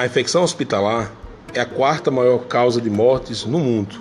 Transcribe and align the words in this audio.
A 0.00 0.06
infecção 0.06 0.42
hospitalar 0.42 1.12
é 1.52 1.60
a 1.60 1.66
quarta 1.66 2.10
maior 2.10 2.46
causa 2.46 2.80
de 2.80 2.88
mortes 2.88 3.44
no 3.44 3.58
mundo. 3.58 3.96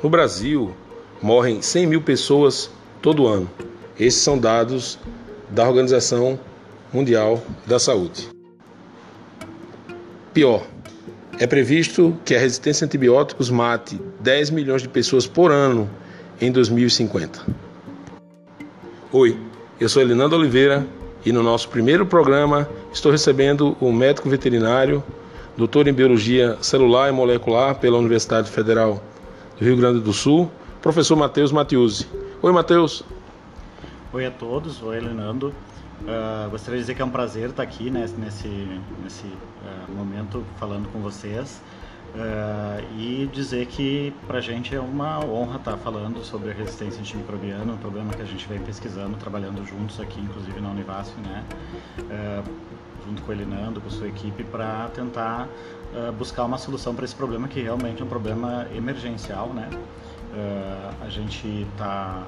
No 0.00 0.08
Brasil, 0.08 0.72
morrem 1.20 1.60
100 1.60 1.88
mil 1.88 2.00
pessoas 2.00 2.70
todo 3.02 3.26
ano. 3.26 3.50
Esses 3.98 4.20
são 4.22 4.38
dados 4.38 4.96
da 5.50 5.66
Organização 5.66 6.38
Mundial 6.92 7.42
da 7.66 7.80
Saúde. 7.80 8.28
Pior, 10.32 10.64
é 11.40 11.48
previsto 11.48 12.16
que 12.24 12.36
a 12.36 12.38
resistência 12.38 12.84
a 12.84 12.86
antibióticos 12.86 13.50
mate 13.50 14.00
10 14.20 14.50
milhões 14.50 14.82
de 14.82 14.88
pessoas 14.88 15.26
por 15.26 15.50
ano 15.50 15.90
em 16.40 16.52
2050. 16.52 17.44
Oi, 19.10 19.36
eu 19.80 19.88
sou 19.88 20.00
Elinando 20.00 20.36
Oliveira 20.36 20.86
e 21.26 21.32
no 21.32 21.42
nosso 21.42 21.68
primeiro 21.70 22.06
programa 22.06 22.68
estou 22.92 23.10
recebendo 23.10 23.76
o 23.80 23.90
médico 23.90 24.28
veterinário 24.28 25.02
doutor 25.56 25.86
em 25.86 25.92
Biologia 25.92 26.58
Celular 26.60 27.08
e 27.08 27.12
Molecular 27.12 27.76
pela 27.76 27.98
Universidade 27.98 28.50
Federal 28.50 29.02
do 29.58 29.64
Rio 29.64 29.76
Grande 29.76 30.00
do 30.00 30.12
Sul, 30.12 30.50
professor 30.82 31.16
Matheus 31.16 31.52
Matiusi. 31.52 32.08
Oi, 32.42 32.52
Matheus. 32.52 33.04
Oi 34.12 34.26
a 34.26 34.30
todos, 34.30 34.82
oi, 34.82 35.00
Leonardo. 35.00 35.54
Uh, 36.02 36.50
gostaria 36.50 36.78
de 36.78 36.82
dizer 36.82 36.94
que 36.94 37.02
é 37.02 37.04
um 37.04 37.10
prazer 37.10 37.50
estar 37.50 37.62
aqui 37.62 37.90
né, 37.90 38.06
nesse, 38.18 38.48
nesse 39.02 39.26
uh, 39.26 39.92
momento 39.96 40.44
falando 40.58 40.88
com 40.92 41.00
vocês 41.00 41.62
uh, 42.14 42.98
e 42.98 43.28
dizer 43.32 43.66
que 43.66 44.12
para 44.26 44.38
a 44.38 44.40
gente 44.40 44.74
é 44.74 44.80
uma 44.80 45.24
honra 45.24 45.56
estar 45.56 45.76
falando 45.76 46.24
sobre 46.24 46.50
a 46.50 46.54
resistência 46.54 47.00
antimicrobiana, 47.00 47.72
um 47.72 47.78
problema 47.78 48.12
que 48.12 48.22
a 48.22 48.26
gente 48.26 48.46
vem 48.48 48.58
pesquisando, 48.60 49.16
trabalhando 49.16 49.64
juntos 49.66 50.00
aqui, 50.00 50.20
inclusive 50.20 50.60
na 50.60 50.70
Univasf, 50.70 51.14
né? 51.20 51.44
junto 53.06 53.22
com 53.22 53.30
o 53.30 53.34
Elinando, 53.34 53.80
com 53.80 53.88
a 53.88 53.90
sua 53.90 54.08
equipe, 54.08 54.42
para 54.44 54.88
tentar 54.94 55.48
uh, 55.94 56.12
buscar 56.12 56.44
uma 56.44 56.58
solução 56.58 56.94
para 56.94 57.04
esse 57.04 57.14
problema 57.14 57.46
que 57.48 57.60
realmente 57.60 58.00
é 58.02 58.04
um 58.04 58.08
problema 58.08 58.66
emergencial, 58.74 59.48
né? 59.48 59.68
Uh, 59.72 61.04
a 61.04 61.08
gente 61.08 61.66
está 61.72 62.22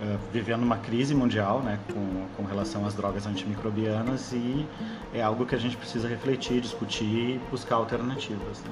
uh, 0.00 0.18
vivendo 0.32 0.62
uma 0.62 0.76
crise 0.76 1.14
mundial, 1.14 1.60
né, 1.60 1.78
com, 1.92 2.26
com 2.36 2.44
relação 2.44 2.86
às 2.86 2.94
drogas 2.94 3.26
antimicrobianas 3.26 4.32
e 4.32 4.66
é 5.12 5.22
algo 5.22 5.44
que 5.44 5.54
a 5.54 5.58
gente 5.58 5.76
precisa 5.76 6.06
refletir, 6.06 6.60
discutir 6.60 7.04
e 7.04 7.40
buscar 7.50 7.76
alternativas. 7.76 8.60
Né? 8.60 8.70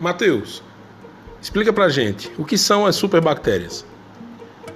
Matheus, 0.00 0.62
explica 1.40 1.72
pra 1.72 1.88
gente 1.88 2.30
o 2.38 2.44
que 2.44 2.56
são 2.56 2.86
as 2.86 2.96
superbactérias. 2.96 3.84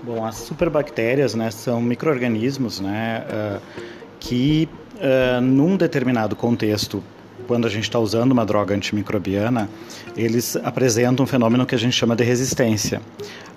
Bom, 0.02 0.24
as 0.24 0.36
superbactérias 0.36 1.34
né, 1.34 1.50
são 1.50 1.80
micro-organismos 1.80 2.80
né, 2.80 3.24
uh, 3.28 3.82
que, 4.18 4.68
uh, 4.96 5.40
num 5.40 5.76
determinado 5.76 6.34
contexto, 6.34 7.02
quando 7.46 7.66
a 7.66 7.70
gente 7.70 7.84
está 7.84 7.98
usando 7.98 8.32
uma 8.32 8.44
droga 8.44 8.74
antimicrobiana, 8.74 9.68
eles 10.16 10.56
apresentam 10.56 11.24
um 11.24 11.26
fenômeno 11.26 11.66
que 11.66 11.74
a 11.74 11.78
gente 11.78 11.94
chama 11.94 12.16
de 12.16 12.24
resistência, 12.24 13.00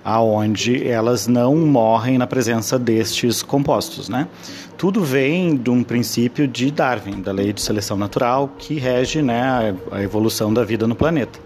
aonde 0.03 0.87
elas 0.87 1.27
não 1.27 1.55
morrem 1.55 2.17
na 2.17 2.27
presença 2.27 2.77
destes 2.77 3.41
compostos, 3.41 4.09
né? 4.09 4.27
Tudo 4.77 5.03
vem 5.03 5.55
de 5.55 5.69
um 5.69 5.83
princípio 5.83 6.47
de 6.47 6.69
Darwin, 6.69 7.21
da 7.21 7.31
lei 7.31 7.53
de 7.53 7.61
seleção 7.61 7.97
natural, 7.97 8.53
que 8.57 8.75
rege 8.75 9.21
né, 9.21 9.75
a 9.91 10.03
evolução 10.03 10.53
da 10.53 10.63
vida 10.63 10.85
no 10.85 10.95
planeta. 10.95 11.39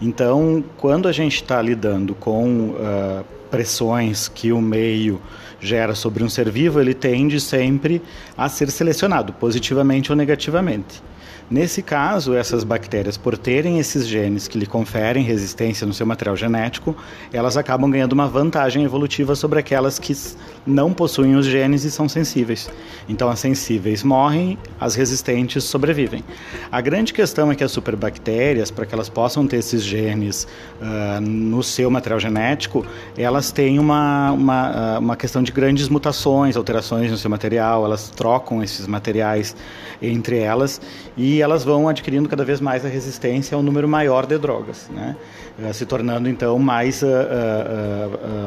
Então, 0.00 0.64
quando 0.78 1.08
a 1.08 1.12
gente 1.12 1.34
está 1.34 1.60
lidando 1.60 2.14
com 2.14 2.70
uh, 2.70 3.24
pressões 3.50 4.28
que 4.28 4.52
o 4.52 4.60
meio 4.60 5.20
gera 5.60 5.94
sobre 5.94 6.24
um 6.24 6.28
ser 6.28 6.50
vivo, 6.50 6.80
ele 6.80 6.94
tende 6.94 7.38
sempre 7.40 8.00
a 8.36 8.48
ser 8.48 8.70
selecionado, 8.70 9.32
positivamente 9.34 10.10
ou 10.10 10.16
negativamente. 10.16 11.02
Nesse 11.50 11.82
caso, 11.82 12.34
essas 12.34 12.62
bactérias, 12.62 13.16
por 13.16 13.36
terem 13.36 13.80
esses 13.80 14.06
genes 14.06 14.46
que 14.46 14.56
lhe 14.56 14.66
conferem 14.66 15.24
resistência 15.24 15.84
no 15.84 15.92
seu 15.92 16.06
material 16.06 16.36
genético, 16.36 16.96
elas 17.32 17.56
acabam 17.56 17.90
ganhando 17.90 18.12
uma 18.12 18.28
vantagem 18.28 18.84
evolutiva 18.84 19.34
sobre 19.34 19.58
aquelas 19.58 19.98
que 19.98 20.16
não 20.64 20.92
possuem 20.92 21.34
os 21.34 21.46
genes 21.46 21.82
e 21.82 21.90
são 21.90 22.08
sensíveis. 22.08 22.70
Então, 23.08 23.28
as 23.28 23.40
sensíveis 23.40 24.04
morrem, 24.04 24.56
as 24.78 24.94
resistentes 24.94 25.64
sobrevivem. 25.64 26.22
A 26.70 26.80
grande 26.80 27.12
questão 27.12 27.50
é 27.50 27.56
que 27.56 27.64
as 27.64 27.72
superbactérias, 27.72 28.70
para 28.70 28.86
que 28.86 28.94
elas 28.94 29.08
possam 29.08 29.46
ter 29.46 29.56
esses 29.56 29.82
genes 29.82 30.46
uh, 30.80 31.20
no 31.20 31.64
seu 31.64 31.90
material 31.90 32.20
genético, 32.20 32.86
elas 33.18 33.50
têm 33.50 33.78
uma, 33.80 34.30
uma, 34.30 34.98
uma 34.98 35.16
questão 35.16 35.42
de 35.42 35.50
grandes 35.50 35.88
mutações, 35.88 36.56
alterações 36.56 37.10
no 37.10 37.16
seu 37.16 37.28
material, 37.28 37.84
elas 37.84 38.08
trocam 38.10 38.62
esses 38.62 38.86
materiais 38.86 39.56
entre 40.00 40.38
elas 40.38 40.80
e 41.16 41.42
elas 41.42 41.64
vão 41.64 41.88
adquirindo 41.88 42.28
cada 42.28 42.44
vez 42.44 42.60
mais 42.60 42.84
a 42.84 42.88
resistência 42.88 43.54
ao 43.54 43.62
número 43.62 43.88
maior 43.88 44.26
de 44.26 44.38
drogas, 44.38 44.88
né? 44.92 45.16
Eh, 45.62 45.72
se 45.72 45.84
tornando 45.84 46.28
então 46.28 46.58
mais 46.58 47.02
uh, 47.02 47.06
uh, 47.06 47.14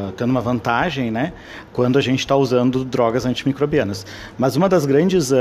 uh, 0.09 0.12
tendo 0.13 0.31
uma 0.31 0.41
vantagem, 0.41 1.12
né? 1.12 1.34
Quando 1.72 1.97
a 2.00 2.01
gente 2.01 2.19
está 2.19 2.35
usando 2.35 2.84
drogas 2.84 3.25
antimicrobianas. 3.25 4.06
Mas 4.38 4.56
uma 4.56 4.68
das 4.68 4.85
grandes 4.85 5.31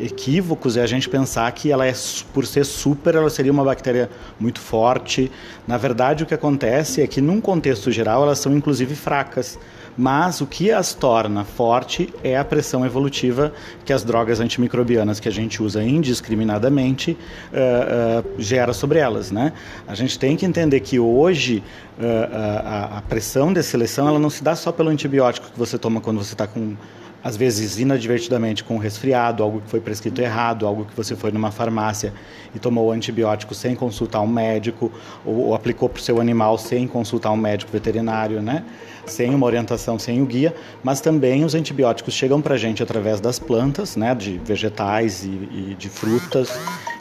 equívocos 0.00 0.76
é 0.76 0.82
a 0.82 0.86
gente 0.86 1.08
pensar 1.08 1.50
que 1.52 1.70
ela 1.70 1.86
é 1.86 1.92
por 2.32 2.46
ser 2.46 2.64
super, 2.64 3.14
ela 3.14 3.30
seria 3.30 3.52
uma 3.52 3.64
bactéria 3.64 4.10
muito 4.38 4.60
forte. 4.60 5.30
Na 5.66 5.76
verdade, 5.76 6.24
o 6.24 6.26
que 6.26 6.34
acontece 6.34 7.02
é 7.02 7.06
que 7.06 7.20
num 7.20 7.40
contexto 7.40 7.90
geral 7.90 8.22
elas 8.22 8.38
são 8.38 8.56
inclusive 8.56 8.94
fracas 8.94 9.58
mas 9.98 10.40
o 10.40 10.46
que 10.46 10.70
as 10.70 10.94
torna 10.94 11.44
forte 11.44 12.14
é 12.22 12.38
a 12.38 12.44
pressão 12.44 12.86
evolutiva 12.86 13.52
que 13.84 13.92
as 13.92 14.04
drogas 14.04 14.38
antimicrobianas 14.38 15.18
que 15.18 15.28
a 15.28 15.32
gente 15.32 15.60
usa 15.60 15.82
indiscriminadamente 15.82 17.18
uh, 17.52 18.20
uh, 18.20 18.40
gera 18.40 18.72
sobre 18.72 19.00
elas, 19.00 19.32
né? 19.32 19.52
A 19.88 19.96
gente 19.96 20.16
tem 20.16 20.36
que 20.36 20.46
entender 20.46 20.78
que 20.80 21.00
hoje 21.00 21.64
uh, 21.98 22.04
a, 22.32 22.98
a, 22.98 23.02
pressão 23.02 23.52
de 23.52 23.60
seleção 23.60 24.06
ela 24.06 24.20
não 24.20 24.30
se 24.30 24.44
dá 24.44 24.54
só 24.54 24.70
pelo 24.70 24.88
antibiótico 24.88 25.50
que 25.50 25.58
você 25.58 25.76
toma 25.76 26.00
quando 26.00 26.18
você 26.18 26.34
está 26.34 26.46
com 26.46 26.76
às 27.22 27.36
vezes 27.36 27.78
inadvertidamente 27.78 28.62
com 28.62 28.74
um 28.74 28.78
resfriado, 28.78 29.42
algo 29.42 29.60
que 29.60 29.68
foi 29.68 29.80
prescrito 29.80 30.20
errado, 30.20 30.66
algo 30.66 30.84
que 30.84 30.96
você 30.96 31.16
foi 31.16 31.30
numa 31.32 31.50
farmácia 31.50 32.12
e 32.54 32.58
tomou 32.58 32.92
antibiótico 32.92 33.54
sem 33.54 33.74
consultar 33.74 34.20
um 34.20 34.26
médico 34.26 34.92
ou, 35.24 35.46
ou 35.46 35.54
aplicou 35.54 35.88
para 35.88 36.00
o 36.00 36.02
seu 36.02 36.20
animal 36.20 36.56
sem 36.58 36.86
consultar 36.86 37.30
um 37.30 37.36
médico 37.36 37.72
veterinário, 37.72 38.40
né? 38.40 38.64
sem 39.08 39.34
uma 39.34 39.46
orientação, 39.46 39.98
sem 39.98 40.22
o 40.22 40.26
guia, 40.26 40.54
mas 40.82 41.00
também 41.00 41.44
os 41.44 41.54
antibióticos 41.54 42.14
chegam 42.14 42.40
para 42.40 42.54
a 42.54 42.58
gente 42.58 42.82
através 42.82 43.20
das 43.20 43.38
plantas, 43.38 43.96
né, 43.96 44.14
de 44.14 44.38
vegetais 44.38 45.24
e, 45.24 45.28
e 45.28 45.76
de 45.78 45.88
frutas, 45.88 46.50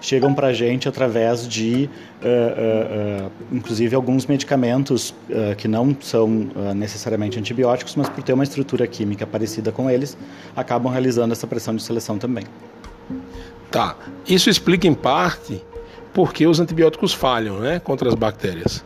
chegam 0.01 0.33
para 0.33 0.47
a 0.47 0.53
gente 0.53 0.87
através 0.87 1.47
de, 1.47 1.89
uh, 2.21 3.25
uh, 3.27 3.31
inclusive, 3.51 3.95
alguns 3.95 4.25
medicamentos 4.25 5.13
que 5.57 5.67
não 5.67 5.95
são 5.99 6.49
necessariamente 6.75 7.39
antibióticos, 7.39 7.95
mas 7.95 8.09
por 8.09 8.23
ter 8.23 8.33
uma 8.33 8.43
estrutura 8.43 8.85
química 8.87 9.25
parecida 9.25 9.71
com 9.71 9.89
eles, 9.89 10.17
acabam 10.55 10.91
realizando 10.91 11.31
essa 11.31 11.47
pressão 11.47 11.75
de 11.75 11.83
seleção 11.83 12.17
também. 12.17 12.45
Tá, 13.71 13.95
isso 14.27 14.49
explica 14.49 14.87
em 14.87 14.93
parte 14.93 15.61
porque 16.13 16.47
os 16.47 16.59
antibióticos 16.59 17.13
falham, 17.13 17.59
né, 17.59 17.79
contra 17.79 18.09
as 18.09 18.15
bactérias. 18.15 18.83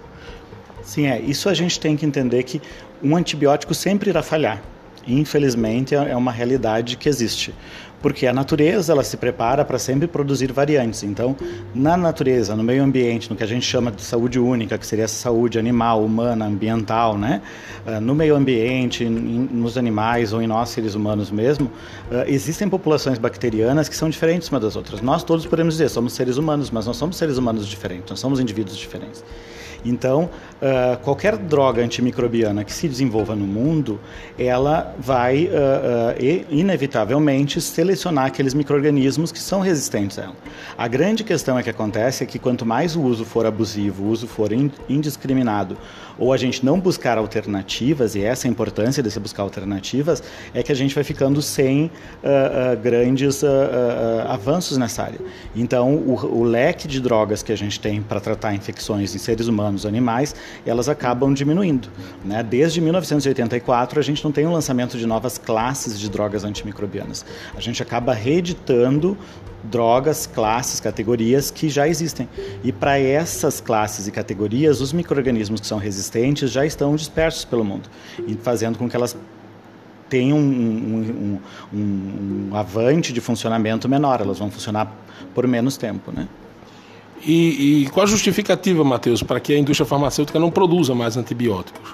Sim, 0.84 1.06
é. 1.08 1.22
Isso 1.22 1.48
a 1.48 1.54
gente 1.54 1.80
tem 1.80 1.96
que 1.96 2.06
entender 2.06 2.44
que 2.44 2.62
um 3.02 3.16
antibiótico 3.16 3.74
sempre 3.74 4.10
irá 4.10 4.22
falhar. 4.22 4.62
Infelizmente, 5.08 5.96
é 5.96 6.16
uma 6.16 6.32
realidade 6.32 6.98
que 6.98 7.08
existe. 7.08 7.54
Porque 8.02 8.26
a 8.26 8.34
natureza 8.34 8.92
ela 8.94 9.04
se 9.04 9.18
prepara 9.18 9.64
para 9.64 9.78
sempre 9.78 10.08
produzir 10.08 10.52
variantes. 10.52 11.04
Então, 11.04 11.36
na 11.74 11.96
natureza, 11.96 12.56
no 12.56 12.64
meio 12.64 12.84
ambiente, 12.84 13.30
no 13.30 13.36
que 13.36 13.44
a 13.44 13.48
gente 13.48 13.66
chama 13.66 13.92
de 13.92 14.02
saúde 14.02 14.40
única, 14.40 14.78
que 14.78 14.86
seria 14.86 15.08
saúde 15.08 15.60
animal, 15.60 16.04
humana, 16.04 16.46
ambiental, 16.46 17.18
né? 17.18 17.42
Ah, 17.86 18.00
no 18.00 18.16
meio 18.16 18.36
ambiente, 18.36 19.06
nos 19.06 19.78
animais 19.78 20.34
ou 20.34 20.42
em 20.42 20.48
nós 20.48 20.70
seres 20.70 20.96
humanos 20.96 21.32
mesmo, 21.32 21.70
ah, 22.12 22.26
existem 22.28 22.68
populações 22.68 23.18
bacterianas 23.18 23.88
que 23.88 23.96
são 23.96 24.10
diferentes 24.10 24.50
umas 24.50 24.62
das 24.62 24.76
outras. 24.76 25.02
Nós 25.02 25.24
todos 25.24 25.46
podemos 25.46 25.76
dizer 25.76 25.90
somos 25.90 26.14
seres 26.14 26.38
humanos, 26.38 26.72
mas 26.72 26.88
nós 26.88 26.98
somos 26.98 27.18
seres 27.18 27.38
humanos 27.38 27.68
diferentes, 27.68 28.10
nós 28.10 28.20
somos 28.20 28.40
indivíduos 28.40 28.78
diferentes. 28.78 29.24
Então, 29.84 30.30
uh, 30.62 30.98
qualquer 31.00 31.38
droga 31.38 31.84
antimicrobiana 31.84 32.64
que 32.64 32.72
se 32.72 32.88
desenvolva 32.88 33.36
no 33.36 33.46
mundo, 33.46 34.00
ela 34.38 34.96
vai 35.00 35.46
uh, 35.46 35.50
uh, 35.50 36.46
inevitavelmente 36.50 37.60
selecionar 37.60 38.28
aqueles 38.28 38.54
microrganismos 38.54 39.32
que 39.32 39.40
são 39.40 39.60
resistentes 39.60 40.20
a 40.20 40.24
ela. 40.24 40.36
A 40.78 40.88
grande 40.88 41.24
questão 41.24 41.58
é 41.58 41.64
que 41.64 41.70
acontece 41.70 42.24
é 42.24 42.28
que 42.28 42.38
quanto 42.38 42.66
mais 42.66 42.96
o 42.96 43.02
uso 43.02 43.26
for 43.26 43.46
abusivo, 43.46 44.04
o 44.04 44.10
uso 44.10 44.28
for 44.28 44.52
indiscriminado, 44.88 45.78
ou 46.18 46.32
a 46.32 46.38
gente 46.38 46.64
não 46.64 46.80
buscar 46.80 47.18
alternativas, 47.18 48.16
e 48.16 48.24
essa 48.24 48.46
é 48.46 48.50
a 48.50 48.52
importância 48.52 49.02
de 49.02 49.10
se 49.10 49.20
buscar 49.20 49.44
alternativas, 49.44 50.22
é 50.54 50.62
que 50.62 50.72
a 50.72 50.76
gente 50.76 50.94
vai 50.94 51.04
ficando 51.04 51.42
sem 51.42 51.90
grandes 52.82 53.44
avanços 54.28 54.78
nessa 54.78 55.04
área. 55.04 55.20
Então, 55.56 55.96
o, 55.96 56.40
o 56.40 56.44
leque 56.44 56.88
de 56.88 57.00
drogas 57.00 57.42
que 57.42 57.52
a 57.52 57.56
gente 57.56 57.80
tem 57.80 58.02
para 58.02 58.20
tratar 58.20 58.54
infecções 58.54 59.16
em 59.16 59.18
seres 59.18 59.48
humanos, 59.48 59.86
animais, 59.86 60.36
elas 60.66 60.90
acabam 60.90 61.34
diminuindo. 61.34 61.90
Né? 62.24 62.44
Desde 62.44 62.82
1984, 62.82 64.00
a 64.00 64.04
gente 64.04 64.24
não 64.24 64.32
tem 64.32 64.46
um 64.46 64.52
lançamento 64.52 64.98
de 64.98 65.06
novas 65.06 65.38
classes 65.38 66.00
de 66.00 66.10
drogas 66.10 66.44
antimicrobianas. 66.44 67.26
A 67.56 67.62
gente 67.62 67.82
acaba 67.82 68.14
reeditando 68.14 69.18
drogas, 69.64 70.26
classes, 70.26 70.80
categorias 70.80 71.52
que 71.52 71.70
já 71.70 71.88
existem. 71.88 72.28
E 72.64 72.72
para 72.72 72.98
essas 73.00 73.62
classes 73.62 74.08
e 74.08 74.12
categorias, 74.12 74.82
os 74.82 74.92
micro-organismos 74.92 75.62
que 75.62 75.68
são 75.68 75.78
resistentes 75.78 76.50
já 76.50 76.66
estão 76.66 76.96
dispersos 76.96 77.46
pelo 77.46 77.64
mundo, 77.64 77.90
fazendo 78.42 78.78
com 78.78 78.90
que 78.90 78.96
elas 78.96 79.16
tenham 80.10 80.38
um, 80.38 80.42
um, 80.42 81.40
um, 81.74 82.50
um 82.52 82.56
avante 82.56 83.14
de 83.14 83.22
funcionamento 83.22 83.88
menor, 83.88 84.20
elas 84.20 84.40
vão 84.40 84.52
funcionar 84.52 84.94
por 85.34 85.48
menos 85.48 85.78
tempo. 85.78 86.12
Né? 86.12 86.28
E, 87.26 87.84
e 87.84 87.90
qual 87.90 88.06
a 88.06 88.10
justificativa, 88.10 88.84
Matheus, 88.84 89.22
para 89.22 89.40
que 89.40 89.54
a 89.54 89.58
indústria 89.58 89.86
farmacêutica 89.86 90.40
não 90.40 90.52
produza 90.52 90.96
mais 90.96 91.18
antibióticos? 91.18 91.94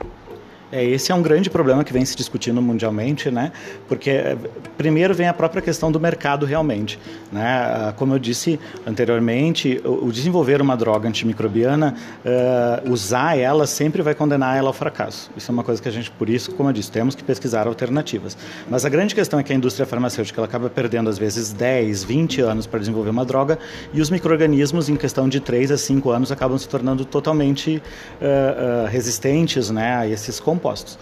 É, 0.72 0.84
esse 0.84 1.12
é 1.12 1.16
um 1.16 1.22
grande 1.22 1.50
problema 1.50 1.84
que 1.84 1.94
vem 1.94 2.04
se 2.04 2.16
discutindo 2.16 2.62
mundialmente, 2.62 3.32
né? 3.32 3.54
Porque 3.88 4.10
eh, 4.10 4.38
primeiro 4.78 5.14
vem 5.14 5.28
a 5.28 5.34
própria 5.34 5.62
questão 5.62 5.92
do 5.92 6.00
mercado 6.00 6.46
realmente, 6.46 7.00
né? 7.32 7.46
Ah, 7.46 7.94
como 7.96 8.14
eu 8.14 8.20
disse 8.20 8.60
anteriormente, 8.86 9.82
o 9.86 10.12
desenvolver 10.12 10.62
uma 10.62 10.76
droga 10.76 11.08
antimicrobiana, 11.08 11.96
uh, 12.26 12.92
usar 12.92 13.38
ela 13.38 13.66
sempre 13.66 14.02
vai 14.02 14.14
condenar 14.14 14.58
ela 14.58 14.68
ao 14.68 14.74
fracasso. 14.74 15.30
Isso 15.38 15.50
é 15.50 15.54
uma 15.54 15.64
coisa 15.64 15.82
que 15.82 15.88
a 15.88 15.92
gente, 15.92 16.12
por 16.12 16.30
isso, 16.30 16.52
como 16.52 16.70
eu 16.70 16.74
disse, 16.74 16.92
temos 16.92 17.16
que 17.16 17.24
pesquisar 17.24 17.68
alternativas. 17.68 18.38
Mas 18.70 18.86
a 18.86 18.90
grande 18.90 19.16
questão 19.16 19.40
é 19.40 19.44
que 19.44 19.54
a 19.54 19.56
indústria 19.56 19.86
farmacêutica 19.86 20.40
ela 20.40 20.48
acaba 20.48 20.70
perdendo 20.70 21.10
às 21.10 21.18
vezes 21.18 21.54
10, 21.54 22.04
20 22.04 22.42
anos 22.42 22.68
para 22.68 22.80
desenvolver 22.80 23.10
uma 23.10 23.26
droga 23.26 23.58
e 23.94 24.02
os 24.02 24.10
microrganismos 24.10 24.90
em 24.90 24.96
questão 24.96 25.30
de 25.30 25.40
3 25.40 25.72
a 25.72 25.78
5 25.78 26.10
anos 26.10 26.32
acabam 26.32 26.58
se 26.58 26.68
tornando 26.68 27.06
totalmente 27.06 27.82
uh, 28.22 28.86
uh, 28.86 28.88
resistentes, 28.88 29.70
né, 29.70 29.98
a 29.98 30.08
esses 30.08 30.40
compostos. 30.58 30.98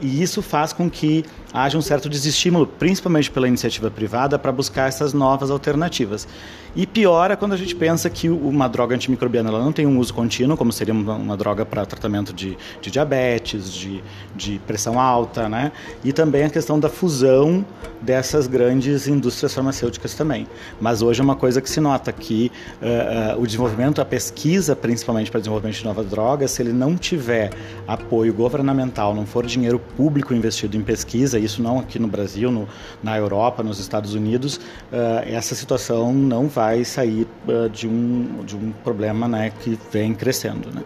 E 0.00 0.22
isso 0.22 0.42
faz 0.42 0.72
com 0.72 0.88
que 0.88 1.24
haja 1.52 1.78
um 1.78 1.82
certo 1.82 2.08
desestímulo, 2.08 2.66
principalmente 2.66 3.30
pela 3.30 3.48
iniciativa 3.48 3.90
privada, 3.90 4.38
para 4.38 4.52
buscar 4.52 4.88
essas 4.88 5.12
novas 5.12 5.50
alternativas. 5.50 6.26
E 6.76 6.86
piora 6.86 7.38
quando 7.38 7.54
a 7.54 7.56
gente 7.56 7.74
pensa 7.74 8.10
que 8.10 8.28
uma 8.28 8.68
droga 8.68 8.94
antimicrobiana 8.94 9.48
ela 9.48 9.64
não 9.64 9.72
tem 9.72 9.86
um 9.86 9.98
uso 9.98 10.12
contínuo, 10.12 10.58
como 10.58 10.70
seria 10.70 10.92
uma, 10.92 11.14
uma 11.14 11.34
droga 11.34 11.64
para 11.64 11.86
tratamento 11.86 12.34
de, 12.34 12.58
de 12.82 12.90
diabetes, 12.90 13.72
de, 13.72 14.04
de, 14.34 14.58
pressão 14.66 15.00
alta, 15.00 15.48
né? 15.48 15.72
E 16.04 16.12
também 16.12 16.44
a 16.44 16.50
questão 16.50 16.78
da 16.78 16.90
fusão 16.90 17.64
dessas 18.02 18.46
grandes 18.46 19.08
indústrias 19.08 19.54
farmacêuticas 19.54 20.12
também. 20.12 20.46
Mas 20.78 21.00
hoje 21.00 21.22
é 21.22 21.24
uma 21.24 21.34
coisa 21.34 21.62
que 21.62 21.70
se 21.70 21.80
nota 21.80 22.12
que 22.12 22.52
uh, 22.82 23.38
uh, 23.38 23.42
o 23.42 23.46
desenvolvimento, 23.46 24.02
a 24.02 24.04
pesquisa, 24.04 24.76
principalmente 24.76 25.30
para 25.30 25.40
desenvolvimento 25.40 25.78
de 25.78 25.84
novas 25.84 26.06
drogas, 26.06 26.50
se 26.50 26.60
ele 26.60 26.74
não 26.74 26.94
tiver 26.94 27.52
apoio 27.88 28.34
governamental, 28.34 29.14
não 29.14 29.24
for 29.24 29.46
dinheiro 29.46 29.78
público 29.96 30.34
investido 30.34 30.76
em 30.76 30.82
pesquisa, 30.82 31.35
isso 31.38 31.62
não 31.62 31.78
aqui 31.78 31.98
no 31.98 32.08
Brasil, 32.08 32.50
no, 32.50 32.68
na 33.02 33.16
Europa, 33.16 33.62
nos 33.62 33.78
Estados 33.78 34.14
Unidos, 34.14 34.56
uh, 34.56 35.22
essa 35.24 35.54
situação 35.54 36.12
não 36.12 36.48
vai 36.48 36.84
sair 36.84 37.26
uh, 37.48 37.68
de, 37.68 37.86
um, 37.86 38.44
de 38.44 38.56
um 38.56 38.72
problema 38.84 39.28
né, 39.28 39.52
que 39.62 39.78
vem 39.90 40.14
crescendo. 40.14 40.70
Né? 40.72 40.82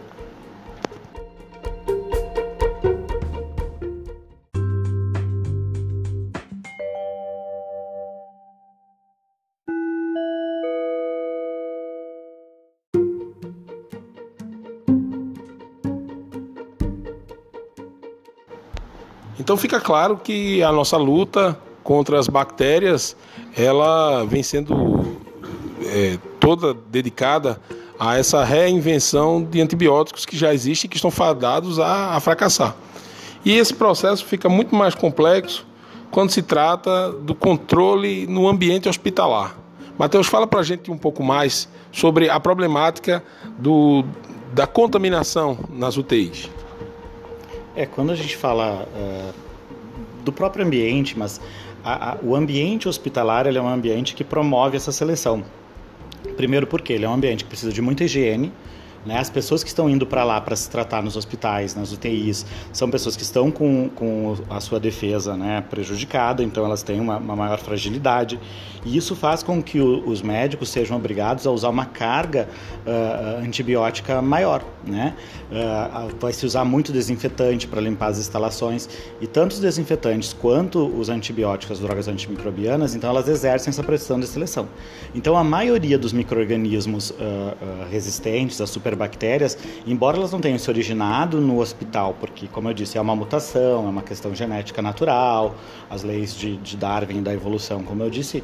Então 19.40 19.56
fica 19.56 19.80
claro 19.80 20.18
que 20.18 20.62
a 20.62 20.70
nossa 20.70 20.98
luta 20.98 21.58
contra 21.82 22.18
as 22.18 22.28
bactérias, 22.28 23.16
ela 23.56 24.22
vem 24.24 24.42
sendo 24.42 25.16
é, 25.86 26.18
toda 26.38 26.74
dedicada 26.74 27.58
a 27.98 28.18
essa 28.18 28.44
reinvenção 28.44 29.42
de 29.42 29.62
antibióticos 29.62 30.26
que 30.26 30.36
já 30.36 30.52
existem 30.52 30.86
e 30.86 30.90
que 30.90 30.96
estão 30.96 31.10
fadados 31.10 31.78
a, 31.78 32.14
a 32.14 32.20
fracassar. 32.20 32.76
E 33.42 33.56
esse 33.56 33.72
processo 33.72 34.26
fica 34.26 34.46
muito 34.46 34.74
mais 34.74 34.94
complexo 34.94 35.66
quando 36.10 36.30
se 36.30 36.42
trata 36.42 37.10
do 37.10 37.34
controle 37.34 38.26
no 38.26 38.46
ambiente 38.46 38.90
hospitalar. 38.90 39.56
Mateus, 39.98 40.26
fala 40.26 40.46
para 40.46 40.60
a 40.60 40.62
gente 40.62 40.90
um 40.90 40.98
pouco 40.98 41.22
mais 41.22 41.66
sobre 41.90 42.28
a 42.28 42.38
problemática 42.38 43.24
do, 43.58 44.04
da 44.52 44.66
contaminação 44.66 45.58
nas 45.70 45.96
UTIs. 45.96 46.50
É, 47.74 47.86
quando 47.86 48.10
a 48.10 48.16
gente 48.16 48.36
fala 48.36 48.86
uh, 48.94 49.34
do 50.24 50.32
próprio 50.32 50.64
ambiente, 50.64 51.18
mas 51.18 51.40
a, 51.84 52.12
a, 52.12 52.16
o 52.22 52.34
ambiente 52.34 52.88
hospitalar 52.88 53.46
é 53.46 53.60
um 53.60 53.68
ambiente 53.68 54.14
que 54.14 54.24
promove 54.24 54.76
essa 54.76 54.92
seleção. 54.92 55.44
Primeiro 56.36 56.66
porque 56.66 56.92
ele 56.92 57.04
é 57.04 57.08
um 57.08 57.14
ambiente 57.14 57.44
que 57.44 57.50
precisa 57.50 57.72
de 57.72 57.80
muita 57.80 58.04
higiene, 58.04 58.52
né? 59.04 59.18
As 59.18 59.30
pessoas 59.30 59.62
que 59.62 59.68
estão 59.68 59.88
indo 59.88 60.06
para 60.06 60.24
lá 60.24 60.40
para 60.40 60.54
se 60.54 60.68
tratar 60.68 61.02
nos 61.02 61.16
hospitais, 61.16 61.74
nas 61.74 61.92
UTIs, 61.92 62.44
são 62.72 62.90
pessoas 62.90 63.16
que 63.16 63.22
estão 63.22 63.50
com, 63.50 63.88
com 63.94 64.36
a 64.48 64.60
sua 64.60 64.78
defesa 64.78 65.36
né, 65.36 65.64
prejudicada, 65.68 66.42
então 66.42 66.64
elas 66.64 66.82
têm 66.82 67.00
uma, 67.00 67.16
uma 67.16 67.36
maior 67.36 67.58
fragilidade. 67.58 68.38
E 68.84 68.96
isso 68.96 69.14
faz 69.14 69.42
com 69.42 69.62
que 69.62 69.80
o, 69.80 70.08
os 70.08 70.22
médicos 70.22 70.70
sejam 70.70 70.96
obrigados 70.96 71.46
a 71.46 71.50
usar 71.50 71.68
uma 71.68 71.86
carga 71.86 72.48
uh, 72.86 73.44
antibiótica 73.44 74.22
maior. 74.22 74.62
Né? 74.84 75.14
Uh, 75.50 76.16
vai 76.18 76.32
se 76.32 76.46
usar 76.46 76.64
muito 76.64 76.92
desinfetante 76.92 77.66
para 77.66 77.80
limpar 77.80 78.08
as 78.08 78.18
instalações, 78.18 78.88
e 79.20 79.26
tanto 79.26 79.52
os 79.52 79.60
desinfetantes 79.60 80.32
quanto 80.32 80.86
os 80.86 81.08
antibióticos, 81.08 81.78
as 81.78 81.82
drogas 81.82 82.08
antimicrobianas, 82.08 82.94
então 82.94 83.10
elas 83.10 83.28
exercem 83.28 83.70
essa 83.70 83.82
pressão 83.82 84.18
de 84.18 84.26
seleção. 84.26 84.68
Então 85.14 85.36
a 85.36 85.44
maioria 85.44 85.98
dos 85.98 86.12
micro-organismos 86.12 87.10
uh, 87.10 87.16
resistentes, 87.90 88.60
as 88.60 88.70
super 88.70 88.89
superbactérias, 88.90 89.56
embora 89.86 90.16
elas 90.16 90.32
não 90.32 90.40
tenham 90.40 90.58
se 90.58 90.68
originado 90.68 91.40
no 91.40 91.60
hospital, 91.60 92.16
porque, 92.18 92.46
como 92.48 92.68
eu 92.68 92.74
disse, 92.74 92.98
é 92.98 93.00
uma 93.00 93.14
mutação, 93.14 93.86
é 93.86 93.88
uma 93.88 94.02
questão 94.02 94.34
genética 94.34 94.82
natural, 94.82 95.54
as 95.88 96.02
leis 96.02 96.34
de, 96.34 96.56
de 96.56 96.76
Darwin 96.76 97.22
da 97.22 97.32
evolução, 97.32 97.82
como 97.82 98.02
eu 98.02 98.10
disse, 98.10 98.42